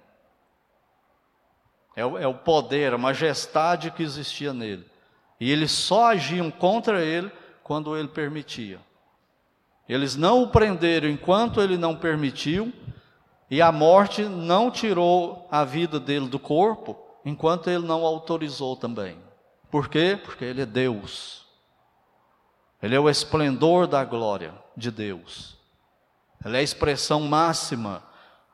É 1.96 2.02
é 2.02 2.28
o 2.28 2.34
poder, 2.34 2.94
a 2.94 2.98
majestade 2.98 3.90
que 3.90 4.04
existia 4.04 4.52
nele. 4.52 4.86
E 5.40 5.50
eles 5.50 5.72
só 5.72 6.12
agiam 6.12 6.48
contra 6.48 7.02
ele 7.02 7.28
quando 7.64 7.96
ele 7.96 8.06
permitia. 8.06 8.78
Eles 9.88 10.14
não 10.14 10.44
o 10.44 10.48
prenderam 10.48 11.08
enquanto 11.08 11.60
ele 11.60 11.76
não 11.76 11.96
permitiu, 11.96 12.72
e 13.50 13.60
a 13.60 13.72
morte 13.72 14.22
não 14.22 14.70
tirou 14.70 15.48
a 15.50 15.64
vida 15.64 15.98
dele 15.98 16.28
do 16.28 16.38
corpo 16.38 16.96
enquanto 17.24 17.68
ele 17.68 17.84
não 17.84 18.06
autorizou 18.06 18.76
também. 18.76 19.18
Por 19.72 19.88
quê? 19.88 20.16
Porque 20.22 20.44
ele 20.44 20.62
é 20.62 20.66
Deus. 20.66 21.47
Ele 22.82 22.94
é 22.94 23.00
o 23.00 23.10
esplendor 23.10 23.86
da 23.86 24.04
glória 24.04 24.54
de 24.76 24.90
Deus. 24.90 25.56
Ela 26.44 26.56
é 26.56 26.60
a 26.60 26.62
expressão 26.62 27.20
máxima 27.20 28.02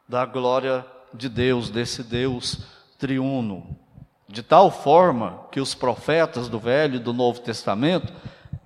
da 0.08 0.24
glória 0.24 0.86
de 1.12 1.28
Deus, 1.28 1.68
desse 1.70 2.02
Deus 2.02 2.66
triuno. 2.98 3.78
De 4.26 4.42
tal 4.42 4.70
forma 4.70 5.46
que 5.52 5.60
os 5.60 5.74
profetas 5.74 6.48
do 6.48 6.58
Velho 6.58 6.96
e 6.96 6.98
do 6.98 7.12
Novo 7.12 7.40
Testamento, 7.40 8.12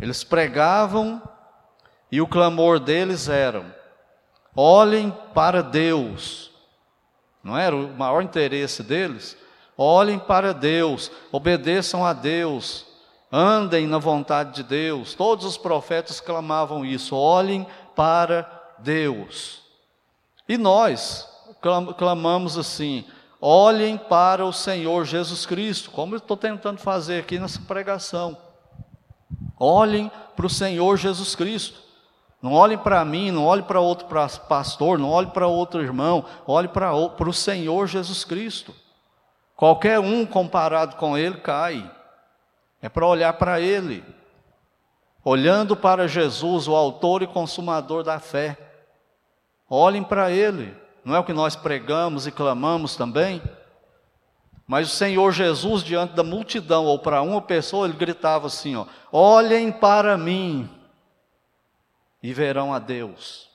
eles 0.01 0.23
pregavam 0.23 1.21
e 2.11 2.21
o 2.21 2.27
clamor 2.27 2.79
deles 2.79 3.29
era: 3.29 3.77
olhem 4.55 5.15
para 5.35 5.63
Deus. 5.63 6.51
Não 7.43 7.57
era 7.57 7.75
o 7.75 7.89
maior 7.97 8.23
interesse 8.23 8.83
deles? 8.83 9.37
Olhem 9.77 10.19
para 10.19 10.53
Deus, 10.53 11.11
obedeçam 11.31 12.05
a 12.05 12.13
Deus, 12.13 12.85
andem 13.33 13.87
na 13.87 13.99
vontade 13.99 14.55
de 14.55 14.63
Deus. 14.63 15.15
Todos 15.15 15.45
os 15.45 15.57
profetas 15.57 16.21
clamavam 16.21 16.85
isso: 16.85 17.17
olhem 17.17 17.67
para 17.95 18.75
Deus. 18.79 19.63
E 20.49 20.57
nós 20.57 21.29
clamamos 21.97 22.57
assim: 22.57 23.05
olhem 23.41 23.97
para 23.97 24.45
o 24.45 24.53
Senhor 24.53 25.05
Jesus 25.05 25.45
Cristo, 25.45 25.91
como 25.91 26.15
eu 26.15 26.19
estou 26.19 26.37
tentando 26.37 26.79
fazer 26.79 27.21
aqui 27.21 27.39
nessa 27.39 27.61
pregação. 27.61 28.37
Olhem 29.59 30.11
para 30.37 30.47
o 30.47 30.51
Senhor 30.51 30.97
Jesus 30.97 31.35
Cristo. 31.35 31.89
Não 32.41 32.53
olhem 32.53 32.79
para 32.79 33.05
mim, 33.05 33.33
não 33.33 33.45
olhem 33.45 33.65
para 33.65 33.81
outro 33.81 34.07
pastor, 34.49 34.97
não 34.97 35.11
olhem 35.11 35.31
para 35.31 35.49
outro 35.49 35.83
irmão, 35.83 36.25
olhem 36.47 36.71
para 36.71 36.95
o 36.95 37.33
Senhor 37.33 37.89
Jesus 37.89 38.25
Cristo. 38.25 38.73
Qualquer 39.57 39.99
um 39.99 40.25
comparado 40.25 40.95
com 40.95 41.19
Ele 41.19 41.39
cai. 41.39 41.91
É 42.81 42.89
para 42.89 43.07
olhar 43.07 43.33
para 43.35 43.61
Ele. 43.61 44.05
Olhando 45.25 45.77
para 45.77 46.09
Jesus, 46.09 46.69
o 46.69 46.75
autor 46.75 47.23
e 47.23 47.27
consumador 47.27 48.03
da 48.03 48.19
fé. 48.19 48.57
Olhem 49.69 50.03
para 50.03 50.31
Ele. 50.31 50.75
Não 51.05 51.15
é 51.15 51.19
o 51.19 51.25
que 51.25 51.33
nós 51.33 51.57
pregamos 51.57 52.27
e 52.27 52.33
clamamos 52.33 52.97
também? 52.97 53.43
Mas 54.67 54.93
o 54.93 54.95
Senhor 54.97 55.33
Jesus, 55.33 55.83
diante 55.83 56.15
da 56.15 56.23
multidão, 56.23 56.85
ou 56.85 56.99
para 56.99 57.23
uma 57.23 57.41
pessoa, 57.41 57.87
ele 57.87 57.97
gritava 57.97 58.47
assim: 58.47 58.77
ó, 58.77 58.87
Olhem 59.11 59.73
para 59.73 60.19
mim 60.19 60.69
e 62.23 62.35
verão 62.35 62.75
a 62.75 62.79
Deus. 62.79 63.49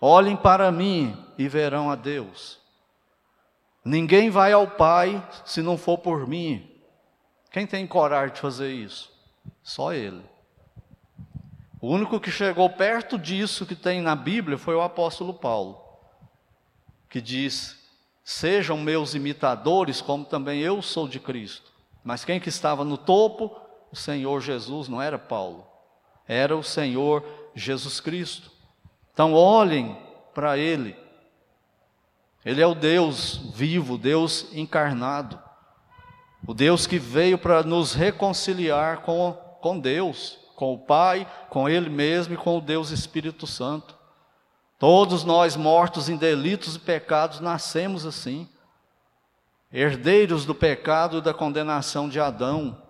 Olhem 0.00 0.36
para 0.36 0.72
mim 0.72 1.16
e 1.38 1.46
verão 1.46 1.90
a 1.90 1.94
Deus. 1.94 2.58
Ninguém 3.84 4.30
vai 4.30 4.52
ao 4.52 4.66
Pai 4.66 5.24
se 5.44 5.62
não 5.62 5.78
for 5.78 5.98
por 5.98 6.26
mim. 6.26 6.69
Quem 7.50 7.66
tem 7.66 7.86
coragem 7.86 8.34
de 8.34 8.40
fazer 8.40 8.72
isso? 8.72 9.12
Só 9.62 9.92
Ele. 9.92 10.22
O 11.80 11.88
único 11.88 12.20
que 12.20 12.30
chegou 12.30 12.68
perto 12.68 13.18
disso 13.18 13.64
que 13.64 13.74
tem 13.74 14.00
na 14.00 14.14
Bíblia 14.14 14.58
foi 14.58 14.74
o 14.74 14.82
apóstolo 14.82 15.32
Paulo, 15.32 15.82
que 17.08 17.20
diz: 17.20 17.78
Sejam 18.22 18.76
meus 18.76 19.14
imitadores, 19.14 20.00
como 20.00 20.24
também 20.24 20.60
eu 20.60 20.82
sou 20.82 21.08
de 21.08 21.18
Cristo. 21.18 21.72
Mas 22.04 22.24
quem 22.24 22.38
que 22.38 22.48
estava 22.48 22.84
no 22.84 22.98
topo? 22.98 23.58
O 23.90 23.96
Senhor 23.96 24.40
Jesus, 24.40 24.88
não 24.88 25.02
era 25.02 25.18
Paulo, 25.18 25.66
era 26.28 26.56
o 26.56 26.62
Senhor 26.62 27.24
Jesus 27.54 27.98
Cristo. 27.98 28.52
Então 29.12 29.32
olhem 29.32 29.98
para 30.32 30.56
Ele. 30.56 30.96
Ele 32.44 32.62
é 32.62 32.66
o 32.66 32.74
Deus 32.74 33.36
vivo, 33.54 33.98
Deus 33.98 34.46
encarnado. 34.52 35.42
O 36.46 36.54
Deus 36.54 36.86
que 36.86 36.98
veio 36.98 37.38
para 37.38 37.62
nos 37.62 37.92
reconciliar 37.92 39.02
com, 39.02 39.32
com 39.60 39.78
Deus, 39.78 40.38
com 40.56 40.74
o 40.74 40.78
Pai, 40.78 41.30
com 41.48 41.68
Ele 41.68 41.90
mesmo 41.90 42.34
e 42.34 42.36
com 42.36 42.56
o 42.56 42.60
Deus 42.60 42.90
Espírito 42.90 43.46
Santo. 43.46 43.94
Todos 44.78 45.24
nós, 45.24 45.56
mortos 45.56 46.08
em 46.08 46.16
delitos 46.16 46.76
e 46.76 46.78
pecados, 46.78 47.40
nascemos 47.40 48.06
assim, 48.06 48.48
herdeiros 49.70 50.46
do 50.46 50.54
pecado 50.54 51.18
e 51.18 51.20
da 51.20 51.34
condenação 51.34 52.08
de 52.08 52.18
Adão. 52.18 52.80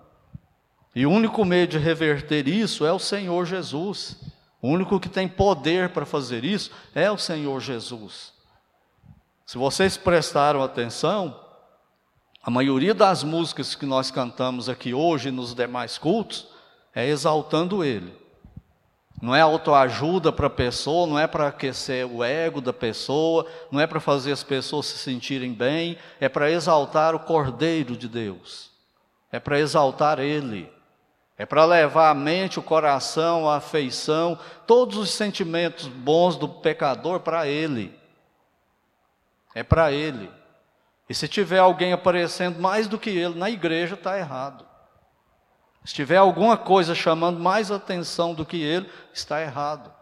E 0.94 1.04
o 1.04 1.10
único 1.10 1.44
meio 1.44 1.66
de 1.66 1.78
reverter 1.78 2.46
isso 2.46 2.86
é 2.86 2.92
o 2.92 2.98
Senhor 2.98 3.44
Jesus. 3.44 4.16
O 4.62 4.68
único 4.68 5.00
que 5.00 5.08
tem 5.08 5.26
poder 5.26 5.90
para 5.90 6.06
fazer 6.06 6.44
isso 6.44 6.70
é 6.94 7.10
o 7.10 7.18
Senhor 7.18 7.60
Jesus. 7.60 8.32
Se 9.44 9.58
vocês 9.58 9.96
prestaram 9.96 10.62
atenção, 10.62 11.40
a 12.42 12.50
maioria 12.50 12.94
das 12.94 13.22
músicas 13.22 13.74
que 13.74 13.84
nós 13.84 14.10
cantamos 14.10 14.68
aqui 14.68 14.94
hoje 14.94 15.30
nos 15.30 15.54
demais 15.54 15.98
cultos 15.98 16.48
é 16.94 17.06
exaltando 17.06 17.84
Ele. 17.84 18.18
Não 19.20 19.36
é 19.36 19.42
autoajuda 19.42 20.32
para 20.32 20.46
a 20.46 20.50
pessoa, 20.50 21.06
não 21.06 21.18
é 21.18 21.26
para 21.26 21.48
aquecer 21.48 22.06
o 22.06 22.24
ego 22.24 22.62
da 22.62 22.72
pessoa, 22.72 23.46
não 23.70 23.78
é 23.78 23.86
para 23.86 24.00
fazer 24.00 24.32
as 24.32 24.42
pessoas 24.42 24.86
se 24.86 24.96
sentirem 24.96 25.52
bem, 25.52 25.98
é 26.18 26.26
para 26.26 26.50
exaltar 26.50 27.14
o 27.14 27.20
Cordeiro 27.20 27.94
de 27.94 28.08
Deus, 28.08 28.70
é 29.30 29.38
para 29.38 29.60
exaltar 29.60 30.18
Ele, 30.18 30.72
é 31.36 31.44
para 31.44 31.66
levar 31.66 32.08
a 32.08 32.14
mente, 32.14 32.58
o 32.58 32.62
coração, 32.62 33.48
a 33.48 33.56
afeição, 33.56 34.38
todos 34.66 34.96
os 34.96 35.10
sentimentos 35.10 35.86
bons 35.86 36.36
do 36.36 36.48
pecador 36.48 37.20
para 37.20 37.46
Ele. 37.46 37.94
É 39.54 39.62
para 39.62 39.92
Ele. 39.92 40.39
E 41.10 41.14
se 41.14 41.26
tiver 41.26 41.58
alguém 41.58 41.92
aparecendo 41.92 42.60
mais 42.60 42.86
do 42.86 42.96
que 42.96 43.10
ele 43.10 43.34
na 43.34 43.50
igreja, 43.50 43.96
está 43.96 44.16
errado. 44.16 44.64
Se 45.84 45.92
tiver 45.92 46.18
alguma 46.18 46.56
coisa 46.56 46.94
chamando 46.94 47.40
mais 47.40 47.68
atenção 47.72 48.32
do 48.32 48.46
que 48.46 48.62
ele, 48.62 48.88
está 49.12 49.42
errado. 49.42 49.92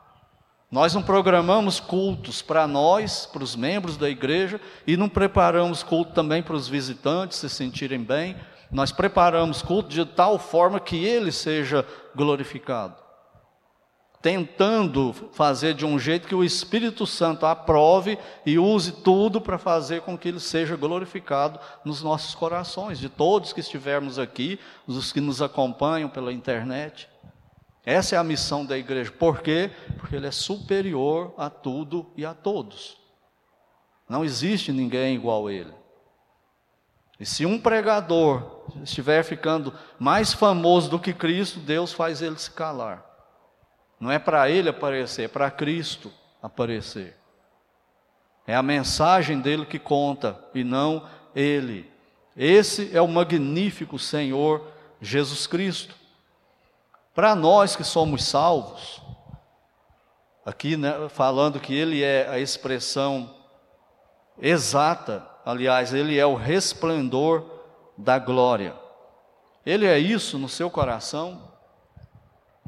Nós 0.70 0.92
não 0.92 1.02
programamos 1.02 1.80
cultos 1.80 2.42
para 2.42 2.66
nós, 2.66 3.24
para 3.24 3.42
os 3.42 3.56
membros 3.56 3.96
da 3.96 4.10
igreja, 4.10 4.60
e 4.86 4.98
não 4.98 5.08
preparamos 5.08 5.82
culto 5.82 6.12
também 6.12 6.42
para 6.42 6.54
os 6.54 6.68
visitantes 6.68 7.38
se 7.38 7.48
sentirem 7.48 8.04
bem. 8.04 8.36
Nós 8.70 8.92
preparamos 8.92 9.62
culto 9.62 9.88
de 9.88 10.04
tal 10.04 10.38
forma 10.38 10.78
que 10.78 11.02
ele 11.06 11.32
seja 11.32 11.86
glorificado 12.14 13.07
tentando 14.20 15.12
fazer 15.32 15.74
de 15.74 15.86
um 15.86 15.98
jeito 15.98 16.26
que 16.26 16.34
o 16.34 16.42
Espírito 16.42 17.06
Santo 17.06 17.46
aprove 17.46 18.18
e 18.44 18.58
use 18.58 18.92
tudo 18.92 19.40
para 19.40 19.58
fazer 19.58 20.02
com 20.02 20.18
que 20.18 20.28
ele 20.28 20.40
seja 20.40 20.76
glorificado 20.76 21.60
nos 21.84 22.02
nossos 22.02 22.34
corações, 22.34 22.98
de 22.98 23.08
todos 23.08 23.52
que 23.52 23.60
estivermos 23.60 24.18
aqui, 24.18 24.58
os 24.86 25.12
que 25.12 25.20
nos 25.20 25.40
acompanham 25.40 26.08
pela 26.08 26.32
internet. 26.32 27.08
Essa 27.84 28.16
é 28.16 28.18
a 28.18 28.24
missão 28.24 28.66
da 28.66 28.76
igreja. 28.76 29.10
Por 29.10 29.40
quê? 29.40 29.70
Porque 29.96 30.16
ele 30.16 30.26
é 30.26 30.32
superior 30.32 31.32
a 31.38 31.48
tudo 31.48 32.12
e 32.16 32.26
a 32.26 32.34
todos. 32.34 32.98
Não 34.08 34.24
existe 34.24 34.72
ninguém 34.72 35.14
igual 35.14 35.46
a 35.46 35.52
ele. 35.52 35.72
E 37.20 37.26
se 37.26 37.46
um 37.46 37.58
pregador 37.58 38.62
estiver 38.82 39.22
ficando 39.22 39.72
mais 39.98 40.32
famoso 40.32 40.90
do 40.90 41.00
que 41.00 41.12
Cristo, 41.12 41.58
Deus 41.60 41.92
faz 41.92 42.20
ele 42.20 42.38
se 42.38 42.50
calar. 42.50 43.07
Não 43.98 44.10
é 44.10 44.18
para 44.18 44.48
ele 44.48 44.68
aparecer, 44.68 45.24
é 45.24 45.28
para 45.28 45.50
Cristo 45.50 46.12
aparecer. 46.42 47.16
É 48.46 48.54
a 48.54 48.62
mensagem 48.62 49.40
dele 49.40 49.66
que 49.66 49.78
conta 49.78 50.38
e 50.54 50.64
não 50.64 51.06
ele. 51.34 51.90
Esse 52.36 52.96
é 52.96 53.02
o 53.02 53.08
magnífico 53.08 53.98
Senhor 53.98 54.66
Jesus 55.00 55.46
Cristo. 55.46 55.94
Para 57.14 57.34
nós 57.34 57.74
que 57.74 57.82
somos 57.82 58.24
salvos, 58.24 59.02
aqui 60.46 60.76
né, 60.76 61.08
falando 61.08 61.58
que 61.58 61.74
ele 61.74 62.02
é 62.02 62.28
a 62.28 62.38
expressão 62.38 63.34
exata, 64.40 65.28
aliás, 65.44 65.92
ele 65.92 66.16
é 66.16 66.24
o 66.24 66.36
resplendor 66.36 67.44
da 67.96 68.18
glória. 68.18 68.74
Ele 69.66 69.84
é 69.84 69.98
isso 69.98 70.38
no 70.38 70.48
seu 70.48 70.70
coração? 70.70 71.47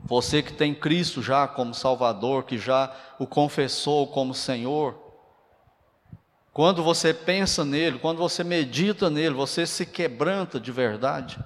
Você 0.04 0.42
que 0.42 0.52
tem 0.52 0.74
Cristo 0.74 1.22
já 1.22 1.46
como 1.46 1.74
Salvador, 1.74 2.44
que 2.44 2.58
já 2.58 2.94
o 3.18 3.26
confessou 3.26 4.06
como 4.08 4.34
Senhor, 4.34 4.98
quando 6.52 6.82
você 6.82 7.14
pensa 7.14 7.64
nele, 7.64 7.98
quando 7.98 8.18
você 8.18 8.42
medita 8.42 9.08
nele, 9.08 9.34
você 9.34 9.66
se 9.66 9.86
quebranta 9.86 10.58
de 10.58 10.72
verdade, 10.72 11.38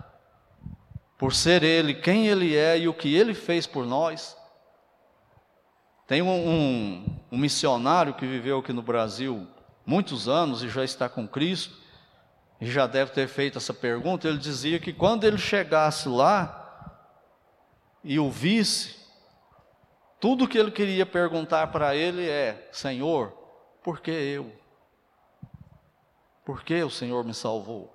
por 1.19 1.35
ser 1.35 1.62
ele 1.62 1.95
quem 1.95 2.27
ele 2.27 2.57
é 2.57 2.79
e 2.79 2.88
o 2.88 2.95
que 2.95 3.14
ele 3.14 3.35
fez 3.35 3.67
por 3.67 3.85
nós. 3.85 4.37
Tem 6.07 6.23
um, 6.23 6.29
um, 6.29 7.21
um 7.33 7.38
missionário 7.38 8.14
que 8.14 8.27
viveu 8.27 8.59
aqui 8.59 8.73
no 8.73 8.83
Brasil 8.83 9.47
muitos 9.87 10.29
anos 10.29 10.62
e 10.62 10.69
já 10.69 10.85
está 10.85 11.09
com 11.09 11.29
Cristo, 11.29 11.77
e 12.61 12.71
já 12.71 12.87
deve 12.87 13.11
ter 13.12 13.29
feito 13.29 13.59
essa 13.59 13.75
pergunta. 13.75 14.27
Ele 14.27 14.38
dizia 14.38 14.79
que 14.79 14.93
quando 14.93 15.25
ele 15.25 15.38
chegasse 15.38 16.09
lá, 16.09 16.63
e 18.05 18.19
o 18.19 18.31
visse, 18.31 18.97
tudo 20.21 20.47
que 20.47 20.59
ele 20.59 20.71
queria 20.71 21.07
perguntar 21.07 21.69
para 21.69 21.97
ele 21.97 22.29
é: 22.29 22.69
Senhor, 22.71 23.33
por 23.83 24.01
que 24.01 24.11
eu? 24.11 24.53
Por 26.45 26.62
que 26.62 26.83
o 26.83 26.90
Senhor 26.90 27.25
me 27.25 27.33
salvou? 27.33 27.95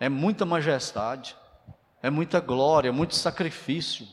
É 0.00 0.08
muita 0.08 0.46
majestade, 0.46 1.36
é 2.02 2.08
muita 2.08 2.40
glória, 2.40 2.88
é 2.88 2.92
muito 2.92 3.14
sacrifício. 3.14 4.08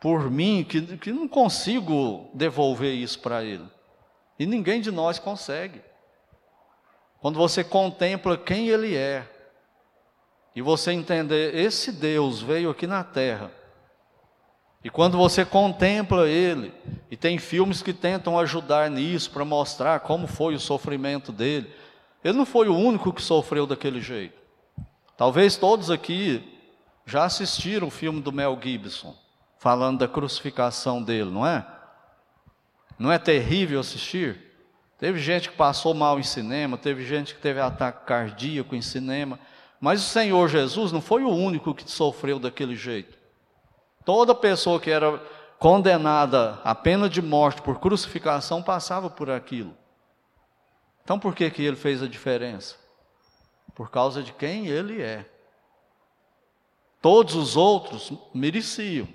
Por 0.00 0.30
mim, 0.30 0.64
que, 0.68 0.96
que 0.98 1.12
não 1.12 1.26
consigo 1.26 2.30
devolver 2.32 2.94
isso 2.94 3.18
para 3.20 3.42
Ele. 3.42 3.68
E 4.38 4.46
ninguém 4.46 4.80
de 4.80 4.90
nós 4.90 5.18
consegue. 5.18 5.82
Quando 7.20 7.38
você 7.38 7.64
contempla 7.64 8.36
quem 8.36 8.68
Ele 8.68 8.94
é, 8.96 9.28
e 10.54 10.62
você 10.62 10.92
entender, 10.92 11.54
esse 11.54 11.90
Deus 11.90 12.40
veio 12.40 12.70
aqui 12.70 12.86
na 12.86 13.02
terra. 13.02 13.50
E 14.84 14.90
quando 14.90 15.16
você 15.16 15.44
contempla 15.44 16.28
ele, 16.28 16.72
e 17.10 17.16
tem 17.16 17.38
filmes 17.38 17.82
que 17.82 17.92
tentam 17.92 18.38
ajudar 18.38 18.90
nisso, 18.90 19.30
para 19.30 19.44
mostrar 19.44 20.00
como 20.00 20.26
foi 20.26 20.54
o 20.54 20.60
sofrimento 20.60 21.32
dele, 21.32 21.72
ele 22.22 22.36
não 22.36 22.46
foi 22.46 22.68
o 22.68 22.76
único 22.76 23.12
que 23.12 23.22
sofreu 23.22 23.66
daquele 23.66 24.00
jeito. 24.00 24.38
Talvez 25.16 25.56
todos 25.56 25.90
aqui 25.90 26.42
já 27.06 27.24
assistiram 27.24 27.88
o 27.88 27.90
filme 27.90 28.20
do 28.20 28.32
Mel 28.32 28.58
Gibson, 28.62 29.16
falando 29.58 30.00
da 30.00 30.08
crucificação 30.08 31.02
dele, 31.02 31.30
não 31.30 31.46
é? 31.46 31.66
Não 32.98 33.10
é 33.10 33.18
terrível 33.18 33.80
assistir? 33.80 34.40
Teve 34.98 35.18
gente 35.18 35.50
que 35.50 35.56
passou 35.56 35.92
mal 35.94 36.18
em 36.18 36.22
cinema, 36.22 36.78
teve 36.78 37.04
gente 37.04 37.34
que 37.34 37.40
teve 37.40 37.60
ataque 37.60 38.06
cardíaco 38.06 38.76
em 38.76 38.82
cinema, 38.82 39.38
mas 39.84 40.00
o 40.00 40.08
Senhor 40.08 40.48
Jesus 40.48 40.92
não 40.92 41.02
foi 41.02 41.24
o 41.24 41.28
único 41.28 41.74
que 41.74 41.90
sofreu 41.90 42.38
daquele 42.38 42.74
jeito. 42.74 43.18
Toda 44.02 44.34
pessoa 44.34 44.80
que 44.80 44.90
era 44.90 45.22
condenada 45.58 46.58
à 46.64 46.74
pena 46.74 47.06
de 47.06 47.20
morte 47.20 47.60
por 47.60 47.78
crucificação 47.78 48.62
passava 48.62 49.10
por 49.10 49.28
aquilo. 49.28 49.76
Então 51.02 51.18
por 51.18 51.34
que, 51.34 51.50
que 51.50 51.62
ele 51.62 51.76
fez 51.76 52.02
a 52.02 52.08
diferença? 52.08 52.76
Por 53.74 53.90
causa 53.90 54.22
de 54.22 54.32
quem 54.32 54.68
ele 54.68 55.02
é. 55.02 55.26
Todos 57.02 57.34
os 57.34 57.54
outros 57.54 58.10
mereciam. 58.32 59.06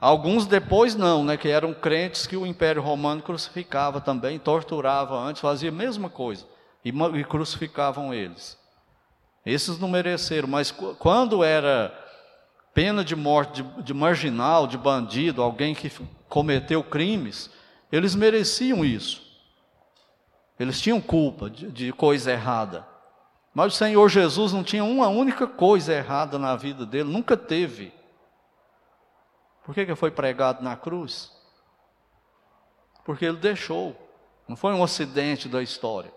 Alguns 0.00 0.46
depois 0.46 0.94
não, 0.94 1.24
né, 1.24 1.36
que 1.36 1.48
eram 1.48 1.74
crentes 1.74 2.24
que 2.24 2.36
o 2.36 2.46
Império 2.46 2.82
Romano 2.82 3.20
crucificava 3.20 4.00
também, 4.00 4.38
torturava 4.38 5.18
antes, 5.18 5.42
fazia 5.42 5.70
a 5.70 5.72
mesma 5.72 6.08
coisa 6.08 6.46
e, 6.84 6.90
e 6.90 7.24
crucificavam 7.24 8.14
eles. 8.14 8.64
Esses 9.46 9.78
não 9.78 9.86
mereceram, 9.86 10.48
mas 10.48 10.72
quando 10.72 11.44
era 11.44 11.96
pena 12.74 13.04
de 13.04 13.14
morte 13.14 13.62
de, 13.62 13.82
de 13.84 13.94
marginal, 13.94 14.66
de 14.66 14.76
bandido, 14.76 15.40
alguém 15.40 15.72
que 15.72 15.88
cometeu 16.28 16.82
crimes, 16.82 17.48
eles 17.92 18.16
mereciam 18.16 18.84
isso. 18.84 19.24
Eles 20.58 20.80
tinham 20.80 21.00
culpa 21.00 21.48
de, 21.48 21.70
de 21.70 21.92
coisa 21.92 22.32
errada. 22.32 22.84
Mas 23.54 23.72
o 23.72 23.76
Senhor 23.76 24.08
Jesus 24.08 24.52
não 24.52 24.64
tinha 24.64 24.82
uma 24.82 25.06
única 25.06 25.46
coisa 25.46 25.94
errada 25.94 26.38
na 26.38 26.56
vida 26.56 26.84
dele, 26.84 27.08
nunca 27.08 27.36
teve. 27.36 27.94
Por 29.64 29.74
que, 29.74 29.86
que 29.86 29.94
foi 29.94 30.10
pregado 30.10 30.62
na 30.62 30.76
cruz? 30.76 31.32
Porque 33.04 33.24
ele 33.24 33.36
deixou. 33.36 33.96
Não 34.48 34.56
foi 34.56 34.74
um 34.74 34.82
acidente 34.82 35.48
da 35.48 35.62
história. 35.62 36.12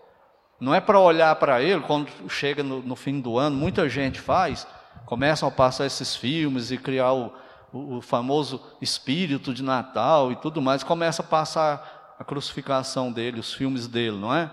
Não 0.60 0.74
é 0.74 0.80
para 0.80 1.00
olhar 1.00 1.34
para 1.36 1.62
ele, 1.62 1.80
quando 1.80 2.10
chega 2.28 2.62
no, 2.62 2.82
no, 2.82 2.94
fim 2.94 3.18
do 3.18 3.38
ano, 3.38 3.56
muita 3.56 3.88
gente 3.88 4.20
faz, 4.20 4.66
começam 5.06 5.48
a 5.48 5.52
passar 5.52 5.86
esses 5.86 6.14
filmes 6.14 6.70
e 6.70 6.76
criar 6.76 7.12
o, 7.12 7.32
o, 7.72 7.96
o 7.96 8.02
famoso 8.02 8.62
espírito 8.80 9.54
de 9.54 9.62
Natal 9.62 10.30
e 10.30 10.36
tudo 10.36 10.60
mais, 10.60 10.84
começa 10.84 11.22
a 11.22 11.24
passar 11.24 12.16
a 12.18 12.24
crucificação 12.24 13.10
dele, 13.10 13.40
os 13.40 13.54
filmes 13.54 13.86
dele, 13.86 14.18
não 14.18 14.34
é? 14.34 14.50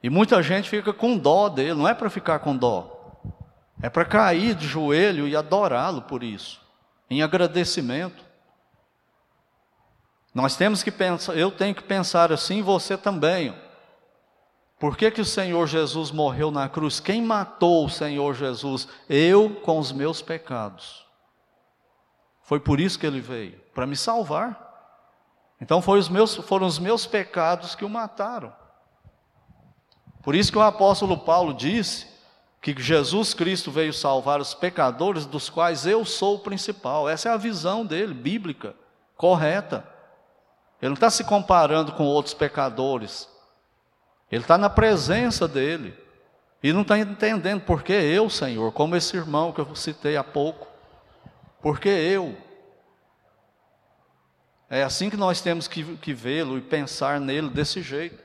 E 0.00 0.08
muita 0.08 0.40
gente 0.40 0.70
fica 0.70 0.92
com 0.92 1.18
dó 1.18 1.48
dele, 1.48 1.74
não 1.74 1.88
é 1.88 1.92
para 1.92 2.08
ficar 2.08 2.38
com 2.38 2.56
dó, 2.56 3.20
é 3.82 3.90
para 3.90 4.04
cair 4.04 4.54
de 4.54 4.68
joelho 4.68 5.26
e 5.26 5.34
adorá-lo 5.34 6.02
por 6.02 6.22
isso, 6.22 6.60
em 7.10 7.22
agradecimento. 7.22 8.24
Nós 10.32 10.54
temos 10.54 10.84
que 10.84 10.92
pensar, 10.92 11.34
eu 11.36 11.50
tenho 11.50 11.74
que 11.74 11.82
pensar 11.82 12.30
assim, 12.30 12.62
você 12.62 12.96
também. 12.96 13.52
Por 14.78 14.96
que, 14.96 15.10
que 15.10 15.20
o 15.20 15.24
Senhor 15.24 15.66
Jesus 15.66 16.10
morreu 16.10 16.50
na 16.50 16.68
cruz? 16.68 17.00
Quem 17.00 17.20
matou 17.22 17.84
o 17.86 17.90
Senhor 17.90 18.34
Jesus? 18.34 18.86
Eu 19.08 19.50
com 19.56 19.78
os 19.78 19.90
meus 19.90 20.22
pecados. 20.22 21.04
Foi 22.42 22.60
por 22.60 22.78
isso 22.78 22.98
que 22.98 23.06
ele 23.06 23.20
veio, 23.20 23.60
para 23.74 23.86
me 23.86 23.96
salvar. 23.96 24.66
Então 25.60 25.82
os 25.84 26.08
meus, 26.08 26.36
foram 26.36 26.66
os 26.66 26.78
meus 26.78 27.06
pecados 27.06 27.74
que 27.74 27.84
o 27.84 27.88
mataram. 27.88 28.52
Por 30.22 30.34
isso 30.34 30.52
que 30.52 30.58
o 30.58 30.62
apóstolo 30.62 31.18
Paulo 31.18 31.52
disse 31.52 32.06
que 32.60 32.74
Jesus 32.80 33.34
Cristo 33.34 33.70
veio 33.70 33.92
salvar 33.92 34.40
os 34.40 34.54
pecadores, 34.54 35.26
dos 35.26 35.48
quais 35.48 35.86
eu 35.86 36.04
sou 36.04 36.36
o 36.36 36.40
principal. 36.40 37.08
Essa 37.08 37.28
é 37.28 37.32
a 37.32 37.36
visão 37.36 37.84
dele, 37.84 38.14
bíblica, 38.14 38.74
correta. 39.16 39.86
Ele 40.80 40.90
não 40.90 40.94
está 40.94 41.10
se 41.10 41.24
comparando 41.24 41.92
com 41.92 42.04
outros 42.04 42.34
pecadores. 42.34 43.28
Ele 44.30 44.42
está 44.42 44.58
na 44.58 44.68
presença 44.68 45.48
dele. 45.48 45.94
E 46.62 46.72
não 46.72 46.82
está 46.82 46.98
entendendo 46.98 47.62
por 47.62 47.82
que 47.82 47.92
eu, 47.92 48.28
Senhor, 48.28 48.72
como 48.72 48.96
esse 48.96 49.16
irmão 49.16 49.52
que 49.52 49.60
eu 49.60 49.74
citei 49.74 50.16
há 50.16 50.24
pouco. 50.24 50.66
Por 51.62 51.78
que 51.78 51.88
eu? 51.88 52.36
É 54.68 54.82
assim 54.82 55.08
que 55.08 55.16
nós 55.16 55.40
temos 55.40 55.66
que, 55.66 55.96
que 55.96 56.12
vê-lo 56.12 56.58
e 56.58 56.60
pensar 56.60 57.20
nele 57.20 57.48
desse 57.48 57.80
jeito. 57.80 58.22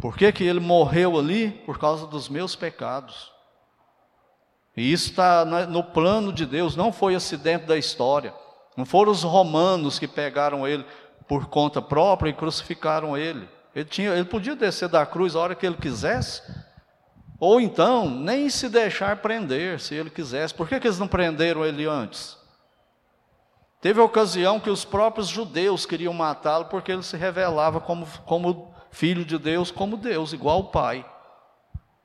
Por 0.00 0.16
que, 0.16 0.30
que 0.30 0.44
ele 0.44 0.60
morreu 0.60 1.18
ali? 1.18 1.50
Por 1.50 1.78
causa 1.78 2.06
dos 2.06 2.28
meus 2.28 2.54
pecados. 2.54 3.32
E 4.76 4.92
isso 4.92 5.10
está 5.10 5.44
no 5.44 5.82
plano 5.82 6.32
de 6.32 6.46
Deus, 6.46 6.76
não 6.76 6.92
foi 6.92 7.14
acidente 7.14 7.66
da 7.66 7.76
história. 7.76 8.32
Não 8.76 8.84
foram 8.84 9.10
os 9.10 9.24
romanos 9.24 9.98
que 9.98 10.06
pegaram 10.06 10.68
ele 10.68 10.84
por 11.26 11.46
conta 11.46 11.82
própria 11.82 12.30
e 12.30 12.34
crucificaram 12.34 13.16
ele. 13.16 13.48
Ele, 13.78 13.84
tinha, 13.84 14.10
ele 14.10 14.24
podia 14.24 14.56
descer 14.56 14.88
da 14.88 15.06
cruz 15.06 15.36
a 15.36 15.38
hora 15.38 15.54
que 15.54 15.64
ele 15.64 15.76
quisesse, 15.76 16.42
ou 17.38 17.60
então 17.60 18.10
nem 18.10 18.50
se 18.50 18.68
deixar 18.68 19.18
prender, 19.18 19.78
se 19.78 19.94
ele 19.94 20.10
quisesse. 20.10 20.52
Por 20.52 20.68
que, 20.68 20.80
que 20.80 20.88
eles 20.88 20.98
não 20.98 21.06
prenderam 21.06 21.64
ele 21.64 21.86
antes? 21.86 22.36
Teve 23.80 24.00
ocasião 24.00 24.58
que 24.58 24.68
os 24.68 24.84
próprios 24.84 25.28
judeus 25.28 25.86
queriam 25.86 26.12
matá-lo 26.12 26.64
porque 26.64 26.90
ele 26.90 27.04
se 27.04 27.16
revelava 27.16 27.80
como, 27.80 28.04
como 28.26 28.74
filho 28.90 29.24
de 29.24 29.38
Deus 29.38 29.70
como 29.70 29.96
Deus, 29.96 30.32
igual 30.32 30.58
o 30.58 30.70
Pai. 30.70 31.06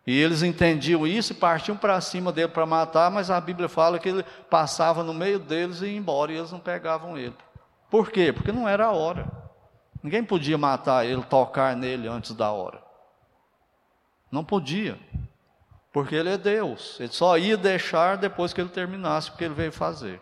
E 0.06 0.16
eles 0.16 0.44
entendiam 0.44 1.08
isso 1.08 1.34
e 1.34 1.36
partiam 1.36 1.76
para 1.76 2.00
cima 2.02 2.32
dele 2.32 2.50
para 2.50 2.68
matar, 2.68 3.10
mas 3.10 3.32
a 3.32 3.42
Bíblia 3.42 3.68
fala 3.68 3.98
que 3.98 4.10
ele 4.10 4.24
passava 4.48 5.02
no 5.04 5.12
meio 5.12 5.40
deles 5.40 5.82
e 5.82 5.88
ia 5.88 5.98
embora, 5.98 6.32
e 6.32 6.38
eles 6.38 6.52
não 6.52 6.60
pegavam 6.60 7.18
ele. 7.18 7.34
Por 7.90 8.12
quê? 8.12 8.32
Porque 8.32 8.52
não 8.52 8.70
era 8.70 8.86
a 8.86 8.92
hora. 8.92 9.33
Ninguém 10.04 10.24
podia 10.24 10.58
matar 10.58 11.06
ele, 11.06 11.24
tocar 11.24 11.76
nele 11.78 12.10
antes 12.10 12.34
da 12.34 12.52
hora. 12.52 12.84
Não 14.30 14.44
podia. 14.44 15.00
Porque 15.94 16.14
ele 16.14 16.30
é 16.30 16.38
Deus. 16.38 17.00
Ele 17.00 17.12
só 17.12 17.38
ia 17.38 17.56
deixar 17.56 18.18
depois 18.18 18.52
que 18.52 18.60
ele 18.60 18.70
terminasse 18.70 19.30
o 19.30 19.34
que 19.34 19.44
ele 19.46 19.54
veio 19.54 19.72
fazer. 19.72 20.22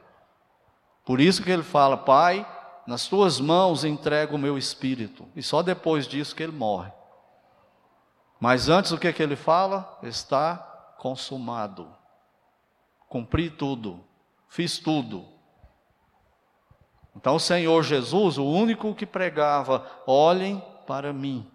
Por 1.04 1.20
isso 1.20 1.42
que 1.42 1.50
ele 1.50 1.64
fala: 1.64 1.98
Pai, 1.98 2.46
nas 2.86 3.08
tuas 3.08 3.40
mãos 3.40 3.84
entrego 3.84 4.36
o 4.36 4.40
meu 4.40 4.58
espírito. 4.58 5.28
E 5.36 5.42
só 5.42 5.64
depois 5.64 6.06
disso 6.06 6.36
que 6.36 6.44
ele 6.44 6.52
morre. 6.52 6.92
Mas 8.40 8.70
antes 8.70 8.92
o 8.92 8.98
que, 8.98 9.12
que 9.12 9.24
ele 9.24 9.36
fala? 9.36 9.98
Está 10.04 10.58
consumado. 11.00 11.88
Cumpri 13.08 13.50
tudo. 13.50 14.04
Fiz 14.48 14.78
tudo. 14.78 15.26
Então 17.16 17.36
o 17.36 17.40
Senhor 17.40 17.84
Jesus, 17.84 18.38
o 18.38 18.46
único 18.46 18.96
que 18.96 19.06
pregava, 19.06 19.86
olhem 20.08 20.64
para 20.88 21.12
mim. 21.12 21.50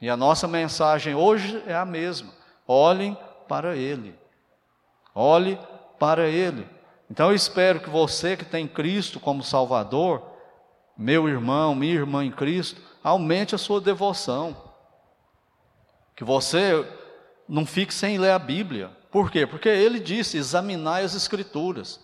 E 0.00 0.08
a 0.08 0.16
nossa 0.16 0.48
mensagem 0.48 1.14
hoje 1.14 1.62
é 1.66 1.74
a 1.74 1.84
mesma. 1.84 2.32
Olhem 2.66 3.16
para 3.48 3.76
Ele. 3.76 4.18
Olhe 5.14 5.58
para 5.98 6.28
Ele. 6.28 6.66
Então 7.10 7.28
eu 7.30 7.34
espero 7.34 7.80
que 7.80 7.90
você 7.90 8.36
que 8.36 8.44
tem 8.44 8.66
Cristo 8.66 9.18
como 9.18 9.42
Salvador, 9.42 10.22
meu 10.96 11.28
irmão, 11.28 11.74
minha 11.74 11.94
irmã 11.94 12.24
em 12.24 12.30
Cristo, 12.30 12.80
aumente 13.02 13.54
a 13.54 13.58
sua 13.58 13.80
devoção. 13.80 14.56
Que 16.14 16.24
você 16.24 16.86
não 17.48 17.66
fique 17.66 17.92
sem 17.92 18.16
ler 18.16 18.30
a 18.30 18.38
Bíblia. 18.38 18.90
Por 19.10 19.30
quê? 19.30 19.46
Porque 19.46 19.68
ele 19.68 19.98
disse: 19.98 20.38
examinai 20.38 21.02
as 21.02 21.14
Escrituras. 21.14 22.00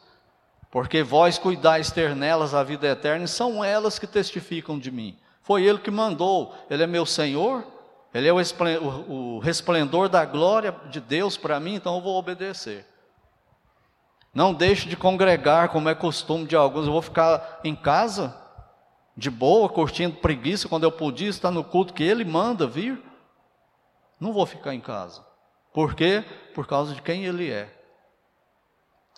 Porque 0.76 1.02
vós 1.02 1.38
cuidais 1.38 1.90
ter 1.90 2.14
nelas 2.14 2.52
a 2.52 2.62
vida 2.62 2.86
eterna, 2.86 3.24
e 3.24 3.28
são 3.28 3.64
elas 3.64 3.98
que 3.98 4.06
testificam 4.06 4.78
de 4.78 4.90
mim. 4.90 5.18
Foi 5.40 5.64
ele 5.64 5.78
que 5.78 5.90
mandou, 5.90 6.54
ele 6.68 6.82
é 6.82 6.86
meu 6.86 7.06
Senhor, 7.06 7.66
ele 8.12 8.28
é 8.28 8.30
o 8.30 9.38
resplendor 9.38 10.10
da 10.10 10.22
glória 10.26 10.76
de 10.90 11.00
Deus 11.00 11.34
para 11.34 11.58
mim, 11.58 11.76
então 11.76 11.94
eu 11.94 12.02
vou 12.02 12.18
obedecer. 12.18 12.86
Não 14.34 14.52
deixe 14.52 14.86
de 14.86 14.98
congregar, 14.98 15.70
como 15.70 15.88
é 15.88 15.94
costume 15.94 16.44
de 16.44 16.54
alguns. 16.54 16.84
Eu 16.84 16.92
vou 16.92 17.00
ficar 17.00 17.58
em 17.64 17.74
casa, 17.74 18.36
de 19.16 19.30
boa, 19.30 19.70
curtindo 19.70 20.16
preguiça, 20.16 20.68
quando 20.68 20.84
eu 20.84 20.92
podia 20.92 21.30
estar 21.30 21.50
no 21.50 21.64
culto 21.64 21.94
que 21.94 22.04
ele 22.04 22.22
manda 22.22 22.66
vir. 22.66 23.02
Não 24.20 24.30
vou 24.30 24.44
ficar 24.44 24.74
em 24.74 24.80
casa. 24.80 25.24
Por 25.72 25.94
quê? 25.94 26.22
Por 26.54 26.66
causa 26.66 26.94
de 26.94 27.00
quem 27.00 27.24
ele 27.24 27.50
é. 27.50 27.75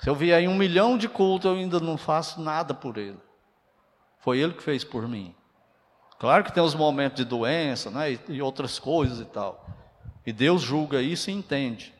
Se 0.03 0.09
eu 0.09 0.15
vier 0.15 0.43
em 0.43 0.49
um 0.49 0.57
milhão 0.57 0.97
de 0.97 1.09
cultos, 1.09 1.51
eu 1.51 1.57
ainda 1.57 1.81
não 1.81 1.97
faço 1.97 2.41
nada 2.41 2.73
por 2.73 2.97
ele. 2.97 3.19
Foi 4.19 4.39
ele 4.39 4.55
que 4.55 4.63
fez 4.63 4.85
por 4.85 5.09
mim. 5.09 5.35
Claro 6.19 6.45
que 6.45 6.53
tem 6.53 6.63
os 6.63 6.75
momentos 6.75 7.17
de 7.17 7.25
doença, 7.25 7.91
né, 7.91 8.13
e, 8.13 8.21
e 8.29 8.43
outras 8.43 8.79
coisas 8.79 9.21
e 9.21 9.25
tal. 9.25 9.67
E 10.27 10.33
Deus 10.33 10.63
julga 10.63 11.01
isso 11.01 11.31
e 11.31 11.35
entende. 11.35 11.95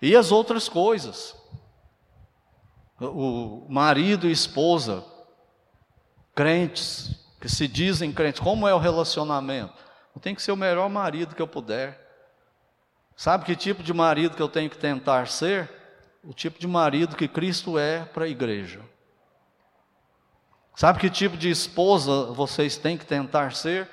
E 0.00 0.14
as 0.16 0.32
outras 0.32 0.68
coisas 0.68 1.34
o 3.00 3.66
marido 3.68 4.28
e 4.28 4.32
esposa, 4.32 5.04
crentes, 6.34 7.14
que 7.40 7.48
se 7.48 7.66
dizem 7.66 8.12
crentes, 8.12 8.40
como 8.40 8.66
é 8.68 8.74
o 8.74 8.78
relacionamento? 8.78 9.74
Eu 10.14 10.20
tenho 10.20 10.36
que 10.36 10.42
ser 10.42 10.52
o 10.52 10.56
melhor 10.56 10.88
marido 10.88 11.34
que 11.34 11.42
eu 11.42 11.48
puder. 11.48 12.00
Sabe 13.16 13.44
que 13.44 13.56
tipo 13.56 13.82
de 13.82 13.92
marido 13.92 14.36
que 14.36 14.42
eu 14.42 14.48
tenho 14.48 14.70
que 14.70 14.78
tentar 14.78 15.28
ser? 15.28 15.70
O 16.26 16.32
tipo 16.32 16.58
de 16.58 16.66
marido 16.66 17.16
que 17.16 17.28
Cristo 17.28 17.78
é 17.78 18.04
para 18.04 18.24
a 18.24 18.28
igreja. 18.28 18.80
Sabe 20.74 20.98
que 20.98 21.10
tipo 21.10 21.36
de 21.36 21.50
esposa 21.50 22.32
vocês 22.32 22.76
têm 22.76 22.96
que 22.96 23.06
tentar 23.06 23.54
ser? 23.54 23.88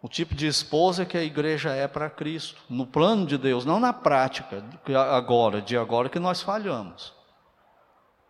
O 0.00 0.08
tipo 0.08 0.34
de 0.34 0.46
esposa 0.46 1.04
que 1.04 1.18
a 1.18 1.22
igreja 1.22 1.70
é 1.70 1.88
para 1.88 2.08
Cristo, 2.08 2.62
no 2.70 2.86
plano 2.86 3.26
de 3.26 3.36
Deus, 3.36 3.64
não 3.64 3.80
na 3.80 3.92
prática, 3.92 4.64
agora, 5.12 5.60
de 5.60 5.76
agora 5.76 6.08
que 6.08 6.20
nós 6.20 6.40
falhamos. 6.40 7.12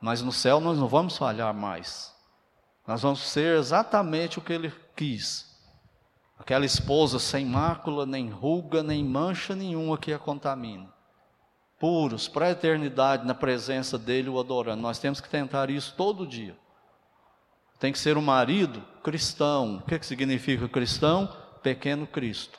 Mas 0.01 0.23
no 0.23 0.33
céu 0.33 0.61
nós 0.61 0.79
não 0.79 0.89
vamos 0.89 1.19
falhar 1.19 1.53
mais. 1.53 2.15
Nós 2.87 3.03
vamos 3.03 3.21
ser 3.21 3.59
exatamente 3.59 4.39
o 4.39 4.43
que 4.43 4.53
ele 4.53 4.73
quis. 4.97 5.47
Aquela 6.39 6.65
esposa 6.65 7.19
sem 7.19 7.45
mácula, 7.45 8.07
nem 8.07 8.31
ruga, 8.31 8.83
nem 8.83 9.05
mancha 9.05 9.55
nenhuma 9.55 9.99
que 9.99 10.13
a 10.13 10.19
contamine. 10.19 10.89
Puros, 11.79 12.27
para 12.27 12.47
a 12.47 12.51
eternidade, 12.51 13.27
na 13.27 13.35
presença 13.35 13.97
dele, 13.97 14.29
o 14.29 14.39
adorando. 14.39 14.83
Nós 14.83 14.99
temos 14.99 15.21
que 15.21 15.29
tentar 15.29 15.71
isso 15.71 15.95
todo 15.97 16.27
dia. 16.27 16.57
Tem 17.79 17.93
que 17.93 17.99
ser 17.99 18.17
um 18.17 18.23
marido 18.23 18.83
cristão. 19.03 19.77
O 19.77 19.83
que, 19.83 19.99
que 19.99 20.07
significa 20.07 20.69
cristão? 20.69 21.33
pequeno 21.63 22.07
Cristo. 22.07 22.59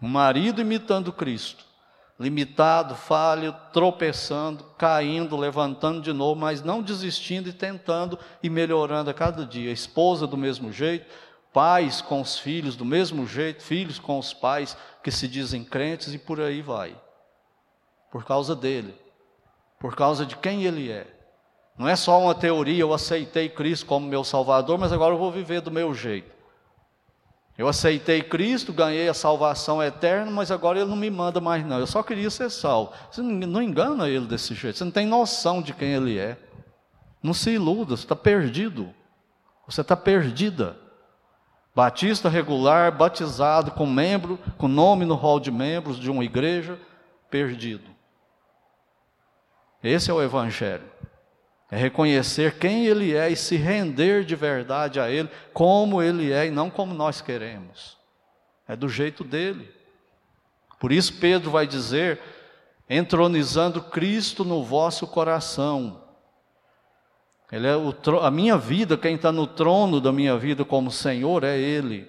Um 0.00 0.08
marido 0.08 0.60
imitando 0.60 1.12
Cristo, 1.12 1.64
limitado, 2.18 2.94
falho, 2.94 3.54
tropeçando, 3.72 4.64
caindo, 4.78 5.36
levantando 5.36 6.00
de 6.00 6.12
novo, 6.12 6.40
mas 6.40 6.62
não 6.62 6.82
desistindo 6.82 7.48
e 7.48 7.52
tentando 7.52 8.18
e 8.42 8.48
melhorando 8.48 9.10
a 9.10 9.14
cada 9.14 9.44
dia. 9.44 9.70
Esposa 9.70 10.26
do 10.26 10.36
mesmo 10.36 10.72
jeito, 10.72 11.06
pais 11.52 12.00
com 12.00 12.20
os 12.20 12.38
filhos 12.38 12.76
do 12.76 12.84
mesmo 12.84 13.26
jeito, 13.26 13.62
filhos 13.62 13.98
com 13.98 14.18
os 14.18 14.32
pais 14.32 14.76
que 15.02 15.10
se 15.10 15.28
dizem 15.28 15.62
crentes 15.62 16.14
e 16.14 16.18
por 16.18 16.40
aí 16.40 16.62
vai. 16.62 16.96
Por 18.10 18.24
causa 18.24 18.56
dele, 18.56 18.94
por 19.78 19.94
causa 19.94 20.26
de 20.26 20.36
quem 20.36 20.64
ele 20.64 20.90
é. 20.90 21.06
Não 21.78 21.88
é 21.88 21.96
só 21.96 22.20
uma 22.20 22.34
teoria, 22.34 22.82
eu 22.82 22.92
aceitei 22.92 23.48
Cristo 23.48 23.86
como 23.86 24.06
meu 24.06 24.22
Salvador, 24.22 24.78
mas 24.78 24.92
agora 24.92 25.14
eu 25.14 25.18
vou 25.18 25.32
viver 25.32 25.60
do 25.60 25.70
meu 25.70 25.94
jeito. 25.94 26.30
Eu 27.56 27.68
aceitei 27.68 28.22
Cristo, 28.22 28.72
ganhei 28.72 29.08
a 29.08 29.14
salvação 29.14 29.82
eterna, 29.82 30.30
mas 30.30 30.50
agora 30.50 30.78
Ele 30.78 30.88
não 30.88 30.96
me 30.96 31.10
manda 31.10 31.40
mais, 31.40 31.64
não. 31.64 31.78
Eu 31.78 31.86
só 31.86 32.02
queria 32.02 32.30
ser 32.30 32.50
salvo. 32.50 32.92
Você 33.10 33.20
não 33.20 33.62
engana 33.62 34.08
Ele 34.08 34.26
desse 34.26 34.54
jeito, 34.54 34.78
você 34.78 34.84
não 34.84 34.90
tem 34.90 35.06
noção 35.06 35.60
de 35.60 35.74
quem 35.74 35.92
Ele 35.92 36.18
é. 36.18 36.38
Não 37.22 37.34
se 37.34 37.50
iluda, 37.50 37.96
você 37.96 38.04
está 38.04 38.16
perdido. 38.16 38.94
Você 39.68 39.82
está 39.82 39.94
perdida. 39.94 40.76
Batista 41.74 42.28
regular, 42.28 42.96
batizado, 42.96 43.72
com 43.72 43.86
membro, 43.86 44.38
com 44.56 44.66
nome 44.66 45.04
no 45.04 45.14
hall 45.14 45.38
de 45.38 45.50
membros 45.50 45.98
de 45.98 46.10
uma 46.10 46.24
igreja, 46.24 46.78
perdido. 47.30 47.89
Esse 49.82 50.10
é 50.10 50.14
o 50.14 50.22
Evangelho. 50.22 50.90
É 51.70 51.76
reconhecer 51.76 52.58
quem 52.58 52.86
Ele 52.86 53.14
é 53.14 53.30
e 53.30 53.36
se 53.36 53.56
render 53.56 54.24
de 54.24 54.34
verdade 54.34 54.98
a 54.98 55.08
Ele, 55.08 55.28
como 55.52 56.02
Ele 56.02 56.32
é 56.32 56.46
e 56.46 56.50
não 56.50 56.68
como 56.68 56.92
nós 56.92 57.20
queremos. 57.20 57.96
É 58.66 58.74
do 58.74 58.88
jeito 58.88 59.22
dele. 59.22 59.72
Por 60.78 60.90
isso, 60.90 61.14
Pedro 61.20 61.50
vai 61.50 61.66
dizer: 61.66 62.20
entronizando 62.88 63.82
Cristo 63.82 64.44
no 64.44 64.64
vosso 64.64 65.06
coração. 65.06 66.02
Ele 67.52 67.66
é 67.66 67.76
o, 67.76 67.94
a 68.22 68.30
minha 68.30 68.56
vida, 68.56 68.96
quem 68.96 69.16
está 69.16 69.32
no 69.32 69.46
trono 69.46 70.00
da 70.00 70.12
minha 70.12 70.36
vida 70.36 70.64
como 70.64 70.90
Senhor 70.90 71.44
é 71.44 71.58
Ele. 71.58 72.08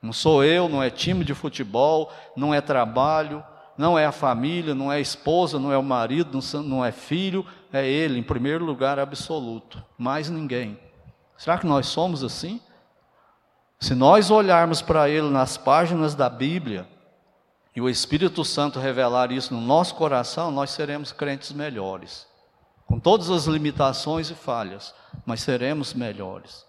Não 0.00 0.12
sou 0.12 0.42
eu, 0.42 0.68
não 0.68 0.82
é 0.82 0.90
time 0.90 1.24
de 1.24 1.32
futebol, 1.32 2.12
não 2.36 2.52
é 2.52 2.60
trabalho, 2.60 3.44
não 3.76 3.98
é 3.98 4.04
a 4.04 4.12
família, 4.12 4.74
não 4.74 4.92
é 4.92 4.96
a 4.96 5.00
esposa, 5.00 5.58
não 5.58 5.72
é 5.72 5.78
o 5.78 5.82
marido, 5.82 6.38
não 6.64 6.84
é 6.84 6.92
filho, 6.92 7.46
é 7.72 7.86
Ele, 7.86 8.18
em 8.18 8.22
primeiro 8.22 8.64
lugar 8.64 8.98
absoluto, 8.98 9.82
mais 9.96 10.28
ninguém. 10.28 10.78
Será 11.36 11.58
que 11.58 11.66
nós 11.66 11.86
somos 11.86 12.22
assim? 12.22 12.60
Se 13.80 13.94
nós 13.94 14.30
olharmos 14.30 14.80
para 14.80 15.08
Ele 15.08 15.28
nas 15.28 15.56
páginas 15.56 16.14
da 16.14 16.28
Bíblia 16.28 16.86
e 17.74 17.80
o 17.80 17.88
Espírito 17.88 18.44
Santo 18.44 18.78
revelar 18.78 19.32
isso 19.32 19.52
no 19.54 19.60
nosso 19.60 19.94
coração, 19.94 20.50
nós 20.50 20.70
seremos 20.70 21.10
crentes 21.10 21.50
melhores, 21.52 22.26
com 22.86 23.00
todas 23.00 23.30
as 23.30 23.46
limitações 23.46 24.30
e 24.30 24.34
falhas, 24.34 24.94
mas 25.24 25.40
seremos 25.40 25.94
melhores. 25.94 26.64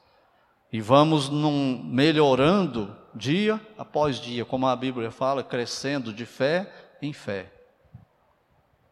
E 0.72 0.82
vamos 0.82 1.30
num, 1.30 1.84
melhorando 1.84 2.96
dia 3.14 3.62
após 3.78 4.16
dia, 4.16 4.44
como 4.44 4.66
a 4.66 4.76
Bíblia 4.76 5.12
fala, 5.12 5.44
crescendo 5.44 6.12
de 6.12 6.26
fé 6.26 6.72
em 7.06 7.14
fé, 7.14 7.52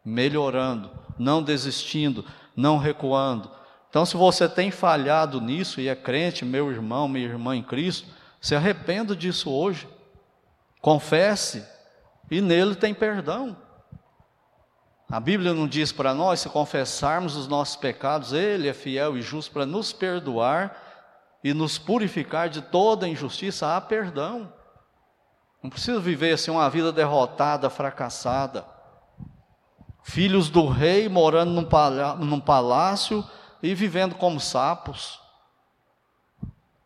melhorando, 0.04 0.92
não 1.18 1.42
desistindo, 1.42 2.26
não 2.56 2.78
recuando. 2.78 3.50
Então, 3.90 4.06
se 4.06 4.16
você 4.16 4.48
tem 4.48 4.72
falhado 4.72 5.42
nisso 5.42 5.82
e 5.82 5.88
é 5.88 5.96
crente, 5.96 6.46
meu 6.46 6.72
irmão, 6.72 7.08
minha 7.08 7.26
irmã 7.26 7.56
em 7.56 7.64
Cristo, 7.64 8.08
se 8.40 8.56
arrependa 8.56 9.16
disso 9.16 9.52
hoje, 9.52 9.88
confesse, 10.82 11.66
e 12.30 12.42
nele 12.42 12.76
tem 12.76 12.94
perdão. 12.94 13.56
A 15.10 15.20
Bíblia 15.20 15.54
não 15.54 15.68
diz 15.68 15.92
para 15.92 16.14
nós, 16.14 16.40
se 16.40 16.48
confessarmos 16.48 17.36
os 17.36 17.48
nossos 17.48 17.76
pecados, 17.76 18.32
Ele 18.32 18.70
é 18.70 18.74
fiel 18.74 19.18
e 19.18 19.22
justo 19.22 19.52
para 19.52 19.66
nos 19.66 19.92
perdoar 19.92 20.92
e 21.44 21.54
nos 21.54 21.78
purificar 21.78 22.48
de 22.48 22.62
toda 22.62 23.08
injustiça, 23.08 23.76
há 23.76 23.82
perdão. 23.82 24.54
Não 25.62 25.70
precisa 25.70 26.00
viver 26.00 26.34
assim 26.34 26.50
uma 26.50 26.70
vida 26.70 26.92
derrotada, 26.92 27.70
fracassada. 27.70 28.66
Filhos 30.02 30.50
do 30.50 30.68
rei 30.68 31.08
morando 31.08 31.52
num 31.52 32.40
palácio 32.40 33.24
e 33.62 33.76
vivendo 33.76 34.16
como 34.16 34.40
sapos. 34.40 35.20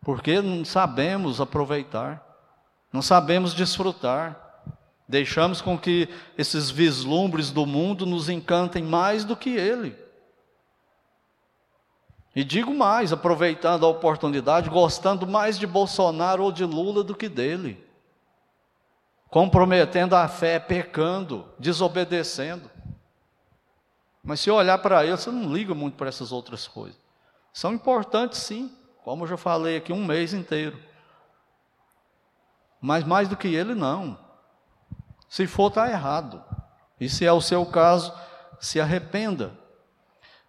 Porque 0.02 0.42
não 0.42 0.66
sabemos 0.66 1.40
aproveitar, 1.40 2.22
não 2.92 3.02
sabemos 3.02 3.54
desfrutar. 3.54 4.42
Deixamos 5.08 5.62
com 5.62 5.78
que 5.78 6.10
esses 6.38 6.70
vislumbres 6.70 7.52
do 7.52 7.66
mundo 7.66 8.06
nos 8.06 8.28
encantem 8.28 8.84
mais 8.84 9.24
do 9.24 9.38
que 9.38 9.52
ele. 9.52 9.96
E 12.36 12.44
digo 12.44 12.74
mais, 12.74 13.14
aproveitando 13.14 13.86
a 13.86 13.90
oportunidade, 13.90 14.70
gostando 14.70 15.26
mais 15.26 15.58
de 15.58 15.66
Bolsonaro 15.66 16.44
ou 16.44 16.52
de 16.52 16.66
Lula 16.66 17.04
do 17.04 17.16
que 17.16 17.30
dele 17.30 17.85
comprometendo 19.30 20.16
a 20.16 20.28
fé, 20.28 20.60
pecando, 20.60 21.48
desobedecendo. 21.60 22.70
Mas 24.24 24.40
se 24.40 24.50
olhar 24.50 24.78
para 24.80 25.04
ele, 25.04 25.16
você 25.16 25.30
não 25.30 25.54
liga 25.54 25.74
muito 25.74 25.96
para 25.96 26.10
essas 26.10 26.32
outras 26.32 26.68
coisas. 26.68 27.00
São 27.54 27.74
importantes 27.74 28.40
sim, 28.40 28.72
como 29.04 29.24
eu 29.24 29.28
já 29.28 29.38
falei 29.38 29.78
aqui 29.78 29.94
um 29.94 30.04
mês 30.04 30.34
inteiro. 30.34 30.80
Mas 32.82 33.04
mais 33.04 33.28
do 33.28 33.38
que 33.38 33.48
ele, 33.48 33.76
não. 33.76 34.18
Se 35.30 35.48
for, 35.48 35.68
está 35.68 35.90
errado. 35.90 36.44
E 37.00 37.10
se 37.10 37.26
é 37.26 37.32
o 37.32 37.42
seu 37.42 37.66
caso, 37.66 38.14
se 38.60 38.80
arrependa. 38.80 39.52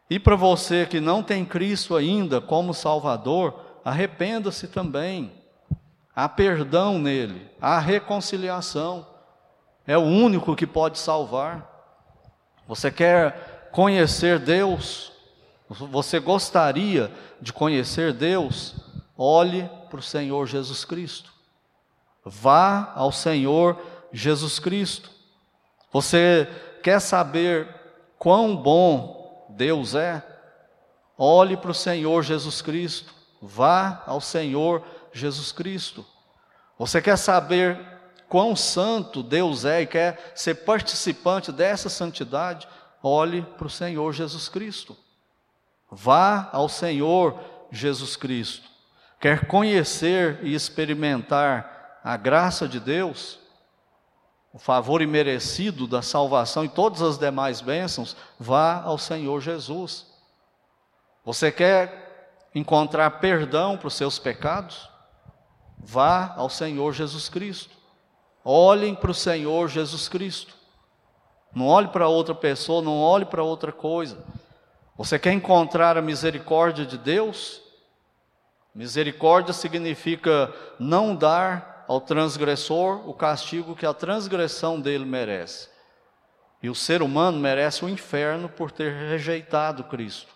E 0.09 0.19
para 0.19 0.37
você 0.37 0.87
que 0.87 1.01
não 1.01 1.23
tem 1.23 1.45
Cristo 1.45 1.97
ainda 1.97 2.41
como 2.41 2.73
Salvador, 2.73 3.61
arrependa-se 3.85 4.69
também. 4.69 5.33
Há 6.17 6.31
perdão 6.31 6.99
nele, 6.99 7.47
há 7.61 7.79
reconciliação. 7.79 9.07
É 9.87 9.99
o 9.99 10.03
único 10.03 10.57
que 10.57 10.67
pode 10.67 10.99
salvar. 10.99 11.71
Você 12.67 12.91
quer 12.91 13.69
conhecer 13.71 14.39
Deus? 14.39 15.13
Você 15.69 16.19
gostaria 16.19 17.13
de 17.39 17.53
conhecer 17.53 18.15
Deus? 18.15 18.77
Olhe 19.15 19.71
para 19.91 20.01
o 20.01 20.03
Senhor 20.03 20.47
Jesus 20.47 20.87
Cristo. 20.87 21.31
Vá 22.25 22.93
ao 22.95 23.13
Senhor 23.13 23.79
Jesus 24.11 24.59
Cristo. 24.59 25.11
Você 25.93 26.49
quer 26.83 26.99
saber 26.99 27.69
quão 28.19 28.57
bom 28.57 29.47
Deus 29.51 29.95
é? 29.95 30.27
Olhe 31.19 31.59
para 31.59 31.73
o 31.73 31.75
Senhor 31.75 32.23
Jesus 32.23 32.63
Cristo. 32.63 33.15
Vá 33.43 34.03
ao 34.07 34.19
Senhor 34.19 34.81
Jesus 34.81 34.96
Cristo. 35.53 36.05
Você 36.79 37.01
quer 37.01 37.17
saber 37.17 37.79
quão 38.29 38.55
santo 38.55 39.23
Deus 39.23 39.65
é 39.65 39.83
e 39.83 39.87
quer 39.87 40.33
ser 40.35 40.57
participante 40.57 41.51
dessa 41.51 41.89
santidade? 41.89 42.69
Olhe 43.03 43.43
para 43.43 43.67
o 43.67 43.71
Senhor 43.71 44.13
Jesus 44.13 44.49
Cristo. 44.49 44.97
Vá 45.91 46.49
ao 46.53 46.69
Senhor 46.69 47.41
Jesus 47.71 48.17
Cristo. 48.17 48.69
Quer 49.21 49.47
conhecer 49.47 50.41
e 50.43 50.55
experimentar 50.55 52.01
a 52.05 52.17
graça 52.17 52.69
de 52.69 52.79
Deus? 52.79 53.39
o 54.57 54.59
favor 54.59 55.03
imerecido 55.03 55.87
da 55.87 56.01
salvação 56.01 56.65
e 56.65 56.69
todas 56.71 57.03
as 57.03 57.19
demais 57.19 57.61
bênçãos, 57.61 58.17
vá 58.41 58.81
ao 58.81 58.97
Senhor 58.97 59.39
Jesus. 59.43 60.07
Você 61.27 61.53
quer 61.53 62.49
encontrar 62.55 63.11
perdão 63.21 63.77
para 63.77 63.89
os 63.89 63.93
seus 63.93 64.19
pecados? 64.19 64.89
Vá 65.89 66.35
ao 66.37 66.51
Senhor 66.51 66.93
Jesus 66.93 67.29
Cristo. 67.29 67.77
Olhem 68.45 68.93
para 68.93 69.13
o 69.13 69.15
Senhor 69.15 69.69
Jesus 69.69 70.09
Cristo. 70.09 70.53
Não 71.55 71.69
olhe 71.69 71.87
para 71.87 72.09
outra 72.09 72.35
pessoa, 72.35 72.83
não 72.83 73.01
olhe 73.01 73.25
para 73.25 73.45
outra 73.45 73.71
coisa. 73.71 74.19
Você 74.99 75.17
quer 75.17 75.33
encontrar 75.33 75.97
a 75.97 76.03
misericórdia 76.03 76.85
de 76.85 76.99
Deus? 76.99 77.63
Misericórdia 78.75 79.53
significa 79.55 80.53
não 80.77 81.15
dar 81.15 81.85
ao 81.87 82.01
transgressor 82.01 83.09
o 83.09 83.15
castigo 83.15 83.77
que 83.77 83.87
a 83.87 83.95
transgressão 83.95 84.81
dele 84.81 85.05
merece. 85.05 85.69
E 86.61 86.69
o 86.69 86.75
ser 86.75 87.01
humano 87.01 87.39
merece 87.39 87.85
o 87.85 87.89
inferno 87.89 88.49
por 88.49 88.73
ter 88.73 88.93
rejeitado 88.93 89.85
Cristo. 89.85 90.35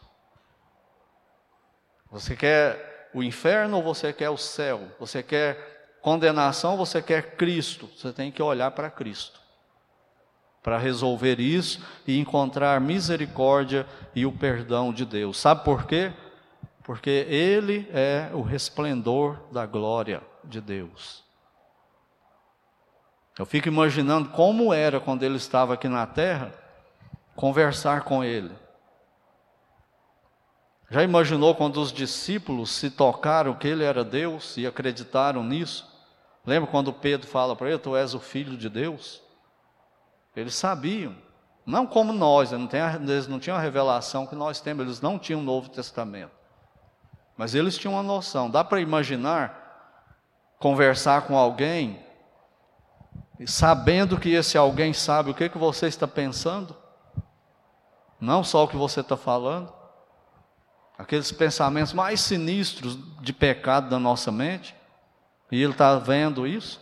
Você 2.09 2.37
quer 2.37 2.90
o 3.15 3.23
inferno 3.23 3.77
ou 3.77 3.83
você 3.83 4.13
quer 4.13 4.31
o 4.31 4.37
céu? 4.37 4.83
Você 4.99 5.23
quer 5.23 5.99
condenação 6.01 6.73
ou 6.73 6.79
você 6.79 7.03
quer 7.03 7.37
Cristo? 7.37 7.89
Você 7.97 8.13
tem 8.13 8.31
que 8.31 8.43
olhar 8.43 8.71
para 8.71 8.91
Cristo 8.91 9.41
para 10.63 10.79
resolver 10.79 11.41
isso 11.41 11.83
e 12.07 12.19
encontrar 12.19 12.81
misericórdia 12.81 13.87
e 14.15 14.27
o 14.27 14.33
perdão 14.33 14.93
de 14.93 15.05
Deus. 15.05 15.39
Sabe 15.39 15.65
por 15.65 15.87
quê? 15.87 16.13
Porque 16.85 17.11
Ele 17.29 17.89
é 17.93 18.31
o 18.33 18.43
resplendor 18.43 19.39
da 19.51 19.65
glória 19.65 20.23
de 20.45 20.61
Deus. 20.61 21.25
Eu 23.39 23.47
fico 23.47 23.69
imaginando 23.69 24.29
como 24.31 24.75
era 24.75 25.01
quando 25.01 25.23
ele 25.23 25.37
estava 25.37 25.73
aqui 25.73 25.89
na 25.89 26.07
terra, 26.07 26.53
conversar 27.35 28.03
com 28.03 28.23
ele. 28.23 28.51
Já 30.91 31.05
imaginou 31.05 31.55
quando 31.55 31.81
os 31.81 31.93
discípulos 31.93 32.73
se 32.73 32.91
tocaram 32.91 33.55
que 33.55 33.69
ele 33.69 33.85
era 33.85 34.03
Deus 34.05 34.57
e 34.57 34.67
acreditaram 34.67 35.45
nisso? 35.45 35.89
Lembra 36.45 36.69
quando 36.69 36.93
Pedro 36.93 37.29
fala 37.29 37.55
para 37.55 37.69
ele: 37.69 37.79
Tu 37.79 37.97
és 37.97 38.13
o 38.13 38.19
filho 38.19 38.57
de 38.57 38.69
Deus? 38.69 39.23
Eles 40.35 40.55
sabiam, 40.55 41.15
não 41.67 41.87
como 41.87 42.13
nós, 42.13 42.51
eles 42.53 43.27
não 43.29 43.39
tinham 43.39 43.57
a 43.57 43.61
revelação 43.61 44.27
que 44.27 44.35
nós 44.35 44.61
temos, 44.61 44.85
eles 44.85 45.01
não 45.01 45.19
tinham 45.19 45.41
o 45.41 45.45
Novo 45.45 45.69
Testamento. 45.69 46.33
Mas 47.37 47.55
eles 47.55 47.77
tinham 47.77 47.95
uma 47.95 48.03
noção. 48.03 48.51
Dá 48.51 48.63
para 48.65 48.81
imaginar 48.81 49.59
conversar 50.59 51.23
com 51.23 51.37
alguém 51.37 52.05
sabendo 53.47 54.19
que 54.19 54.31
esse 54.31 54.59
alguém 54.59 54.93
sabe 54.93 55.31
o 55.31 55.35
que, 55.35 55.49
que 55.49 55.57
você 55.57 55.87
está 55.87 56.07
pensando? 56.07 56.77
Não 58.21 58.45
só 58.45 58.65
o 58.65 58.69
que 58.69 58.77
você 58.77 59.01
está 59.01 59.17
falando. 59.17 59.80
Aqueles 61.01 61.33
pensamentos 61.33 61.95
mais 61.95 62.21
sinistros 62.21 62.99
de 63.23 63.33
pecado 63.33 63.89
da 63.89 63.99
nossa 63.99 64.31
mente. 64.31 64.77
E 65.51 65.63
ele 65.63 65.73
está 65.73 65.99
vendo 65.99 66.47
isso. 66.47 66.79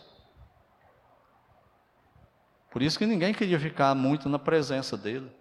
Por 2.69 2.81
isso 2.81 2.99
que 2.99 3.05
ninguém 3.05 3.33
queria 3.33 3.57
ficar 3.57 3.95
muito 3.95 4.27
na 4.27 4.37
presença 4.37 4.97
dele. 4.97 5.31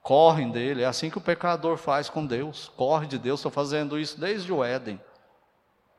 Correm 0.00 0.50
dele, 0.50 0.82
é 0.82 0.86
assim 0.86 1.10
que 1.10 1.18
o 1.18 1.20
pecador 1.20 1.76
faz 1.76 2.08
com 2.08 2.24
Deus. 2.24 2.72
Corre 2.74 3.06
de 3.06 3.18
Deus, 3.18 3.40
estou 3.40 3.52
fazendo 3.52 3.98
isso 3.98 4.18
desde 4.18 4.50
o 4.50 4.64
Éden. 4.64 4.98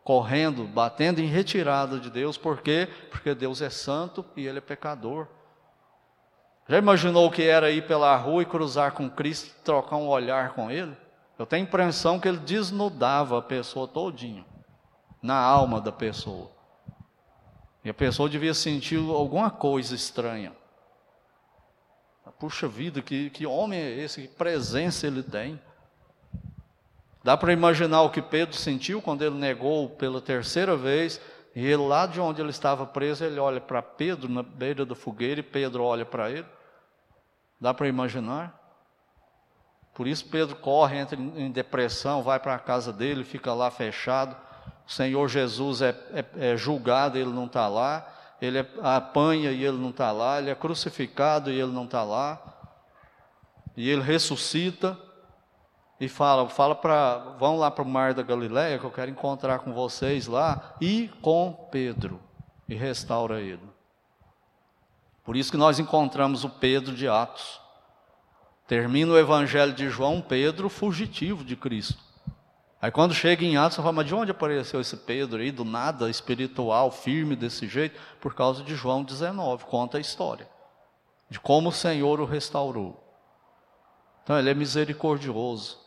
Correndo, 0.04 0.64
batendo 0.64 1.22
em 1.22 1.28
retirada 1.28 2.00
de 2.00 2.10
Deus, 2.10 2.36
por 2.36 2.64
quê? 2.64 2.90
Porque 3.12 3.36
Deus 3.36 3.62
é 3.62 3.70
santo 3.70 4.26
e 4.36 4.48
ele 4.48 4.58
é 4.58 4.62
pecador. 4.62 5.28
Já 6.68 6.80
imaginou 6.80 7.28
o 7.28 7.32
que 7.32 7.44
era 7.44 7.70
ir 7.70 7.86
pela 7.86 8.16
rua 8.16 8.42
e 8.42 8.46
cruzar 8.46 8.94
com 8.94 9.08
Cristo, 9.08 9.54
trocar 9.64 9.98
um 9.98 10.08
olhar 10.08 10.54
com 10.54 10.72
Ele? 10.72 10.98
Eu 11.38 11.46
tenho 11.46 11.64
a 11.64 11.68
impressão 11.68 12.20
que 12.20 12.28
Ele 12.28 12.38
desnudava 12.38 13.40
a 13.40 13.42
pessoa 13.42 13.88
todinha, 13.88 14.46
na 15.22 15.38
alma 15.38 15.82
da 15.82 15.92
pessoa. 15.92 16.52
E 17.84 17.90
a 17.90 17.94
pessoa 17.94 18.30
devia 18.30 18.54
sentir 18.54 18.98
alguma 18.98 19.52
coisa 19.52 19.94
estranha. 19.94 20.54
Puxa 22.40 22.68
vida, 22.68 23.02
que, 23.02 23.30
que 23.30 23.46
homem 23.46 23.80
é 23.80 24.00
esse? 24.00 24.24
Que 24.24 24.28
presença 24.28 25.08
ele 25.08 25.24
tem? 25.24 25.60
Dá 27.24 27.38
para 27.38 27.54
imaginar 27.54 28.02
o 28.02 28.10
que 28.10 28.22
Pedro 28.22 28.56
sentiu 28.56 29.02
quando 29.02 29.24
ele 29.24 29.36
negou 29.36 29.90
pela 29.90 30.22
terceira 30.22 30.76
vez, 30.76 31.20
e 31.56 31.66
ele 31.66 31.88
lá 31.88 32.06
de 32.06 32.20
onde 32.20 32.42
ele 32.42 32.50
estava 32.50 32.86
preso, 32.86 33.24
ele 33.24 33.40
olha 33.40 33.62
para 33.62 33.82
Pedro 33.82 34.30
na 34.30 34.44
beira 34.44 34.86
da 34.86 34.94
fogueira 34.94 35.40
e 35.40 35.44
Pedro 35.44 35.84
olha 35.84 36.06
para 36.06 36.30
ele. 36.30 36.46
Dá 37.60 37.74
para 37.74 37.88
imaginar? 37.88 38.65
Por 39.96 40.08
isso 40.08 40.26
Pedro 40.26 40.58
corre, 40.58 40.98
entra 40.98 41.18
em 41.18 41.50
depressão, 41.50 42.22
vai 42.22 42.38
para 42.38 42.54
a 42.54 42.60
casa 42.60 42.92
dele, 42.92 43.24
fica 43.24 43.54
lá 43.54 43.72
fechado. 43.72 44.36
O 44.86 44.92
Senhor 44.92 45.28
Jesus 45.30 45.82
é, 45.82 45.98
é, 46.14 46.52
é 46.52 46.58
julgado, 46.58 47.18
ele 47.18 47.32
não 47.32 47.46
está 47.46 47.68
lá. 47.70 48.06
Ele 48.42 48.60
apanha 48.84 49.52
e 49.52 49.64
ele 49.64 49.78
não 49.78 49.92
está 49.92 50.12
lá. 50.12 50.40
Ele 50.40 50.50
é 50.50 50.56
crucificado 50.56 51.50
e 51.50 51.60
ele 51.60 51.72
não 51.72 51.86
está 51.86 52.04
lá. 52.04 52.40
E 53.78 53.90
ele 53.90 54.02
ressuscita 54.02 55.00
e 55.98 56.10
fala, 56.10 56.50
fala 56.50 56.76
para, 56.76 57.18
vão 57.40 57.58
lá 57.58 57.72
para 57.72 57.84
o 57.84 57.88
mar 57.88 58.14
da 58.14 58.22
Galileia 58.22 58.78
que 58.78 58.86
eu 58.86 58.92
quero 58.92 59.10
encontrar 59.10 59.60
com 59.60 59.74
vocês 59.74 60.28
lá 60.28 60.76
e 60.82 61.10
com 61.22 61.70
Pedro 61.72 62.20
e 62.68 62.76
restaura 62.76 63.40
ele. 63.40 63.64
Por 65.24 65.38
isso 65.38 65.52
que 65.52 65.58
nós 65.58 65.80
encontramos 65.80 66.44
o 66.44 66.50
Pedro 66.50 66.94
de 66.94 67.08
Atos. 67.08 67.65
Termina 68.68 69.14
o 69.14 69.18
Evangelho 69.18 69.74
de 69.74 69.90
João 69.90 70.22
Pedro 70.22 70.70
fugitivo 70.70 71.44
de 71.44 71.56
Cristo. 71.56 72.04
Aí 72.82 72.92
quando 72.92 73.14
chega 73.14 73.44
em 73.44 73.58
Atos, 73.58 73.76
você 73.76 73.82
fala, 73.82 73.94
mas 73.94 74.08
de 74.08 74.16
onde 74.16 74.32
apareceu 74.32 74.82
esse 74.82 74.98
Pedro 74.98 75.42
aí, 75.42 75.52
do 75.52 75.64
nada, 75.64 76.10
espiritual, 76.10 76.92
firme 76.92 77.36
desse 77.36 77.68
jeito? 77.68 78.00
Por 78.20 78.34
causa 78.34 78.64
de 78.64 78.76
João 78.76 79.04
19, 79.04 79.66
conta 79.66 79.98
a 79.98 80.02
história. 80.02 80.48
De 81.30 81.40
como 81.40 81.70
o 81.70 81.72
Senhor 81.72 82.20
o 82.20 82.26
restaurou. 82.26 83.04
Então 84.24 84.38
ele 84.38 84.50
é 84.50 84.54
misericordioso. 84.54 85.80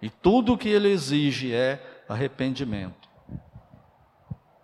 E 0.00 0.10
tudo 0.10 0.54
o 0.54 0.58
que 0.58 0.68
ele 0.68 0.88
exige 0.88 1.54
é 1.54 2.02
arrependimento. 2.08 3.08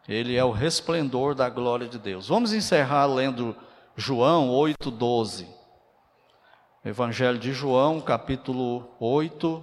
Ele 0.09 0.37
é 0.37 0.45
o 0.45 0.51
resplendor 0.51 1.35
da 1.35 1.49
glória 1.49 1.89
de 1.89 1.99
Deus. 1.99 2.29
Vamos 2.29 2.53
encerrar 2.53 3.07
lendo 3.07 3.57
João 3.97 4.51
8,12. 4.51 5.47
Evangelho 6.85 7.39
de 7.39 7.53
João, 7.53 8.01
capítulo 8.01 8.89
8, 8.99 9.63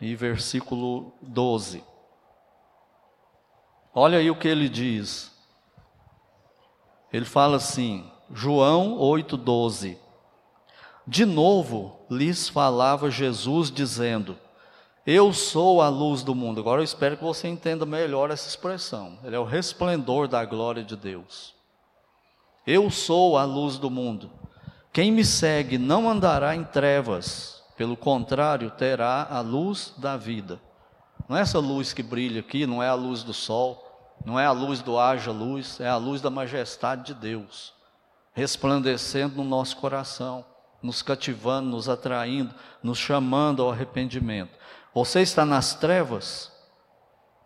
e 0.00 0.14
versículo 0.14 1.12
12. 1.20 1.82
Olha 3.92 4.18
aí 4.18 4.30
o 4.30 4.36
que 4.36 4.46
ele 4.46 4.68
diz. 4.68 5.32
Ele 7.12 7.24
fala 7.24 7.56
assim, 7.56 8.08
João 8.32 8.96
8,12. 8.98 9.98
De 11.04 11.24
novo 11.24 11.98
lhes 12.08 12.48
falava 12.48 13.10
Jesus, 13.10 13.72
dizendo: 13.72 14.38
Eu 15.04 15.32
sou 15.32 15.82
a 15.82 15.88
luz 15.88 16.22
do 16.22 16.32
mundo. 16.32 16.60
Agora 16.60 16.80
eu 16.80 16.84
espero 16.84 17.16
que 17.16 17.24
você 17.24 17.48
entenda 17.48 17.84
melhor 17.84 18.30
essa 18.30 18.48
expressão. 18.48 19.18
Ele 19.24 19.34
é 19.34 19.38
o 19.40 19.44
resplendor 19.44 20.28
da 20.28 20.44
glória 20.44 20.84
de 20.84 20.94
Deus. 20.94 21.56
Eu 22.64 22.88
sou 22.88 23.36
a 23.36 23.42
luz 23.42 23.78
do 23.78 23.90
mundo. 23.90 24.30
Quem 24.92 25.12
me 25.12 25.24
segue 25.24 25.78
não 25.78 26.10
andará 26.10 26.56
em 26.56 26.64
trevas, 26.64 27.62
pelo 27.76 27.96
contrário, 27.96 28.70
terá 28.72 29.26
a 29.30 29.40
luz 29.40 29.94
da 29.96 30.16
vida. 30.16 30.60
Não 31.28 31.36
é 31.36 31.42
essa 31.42 31.60
luz 31.60 31.92
que 31.92 32.02
brilha 32.02 32.40
aqui, 32.40 32.66
não 32.66 32.82
é 32.82 32.88
a 32.88 32.94
luz 32.94 33.22
do 33.22 33.32
sol, 33.32 34.18
não 34.24 34.38
é 34.38 34.44
a 34.44 34.50
luz 34.50 34.82
do 34.82 34.98
haja 34.98 35.30
luz, 35.30 35.78
é 35.78 35.88
a 35.88 35.96
luz 35.96 36.20
da 36.20 36.28
majestade 36.28 37.04
de 37.04 37.14
Deus, 37.14 37.72
resplandecendo 38.34 39.36
no 39.36 39.44
nosso 39.44 39.76
coração, 39.76 40.44
nos 40.82 41.02
cativando, 41.02 41.70
nos 41.70 41.88
atraindo, 41.88 42.52
nos 42.82 42.98
chamando 42.98 43.62
ao 43.62 43.70
arrependimento. 43.70 44.58
Você 44.92 45.20
está 45.20 45.44
nas 45.44 45.72
trevas? 45.72 46.50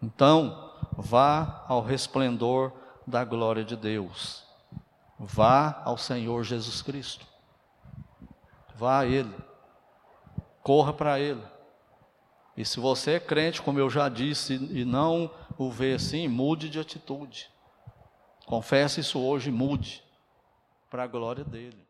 Então, 0.03 0.73
vá 0.97 1.63
ao 1.69 1.83
resplendor 1.83 2.73
da 3.07 3.23
glória 3.23 3.65
de 3.65 3.77
Deus. 3.77 4.43
Vá 5.19 5.83
ao 5.85 5.99
Senhor 5.99 6.43
Jesus 6.43 6.81
Cristo. 6.81 7.34
Vá 8.75 9.01
a 9.01 9.07
Ele 9.07 9.35
corra 10.65 10.95
para 10.95 11.21
Ele. 11.21 11.43
E 12.57 12.65
se 12.65 12.81
você 12.81 13.13
é 13.13 13.21
crente, 13.21 13.61
como 13.61 13.79
eu 13.79 13.91
já 13.91 14.09
disse, 14.09 14.55
e 14.55 14.85
não 14.85 15.31
o 15.59 15.71
vê 15.71 15.95
assim, 15.95 16.27
mude 16.27 16.71
de 16.71 16.81
atitude. 16.81 17.51
Confesse 18.47 19.01
isso 19.01 19.21
hoje, 19.21 19.51
mude, 19.51 20.03
para 20.91 21.05
a 21.05 21.07
glória 21.07 21.45
dele. 21.45 21.84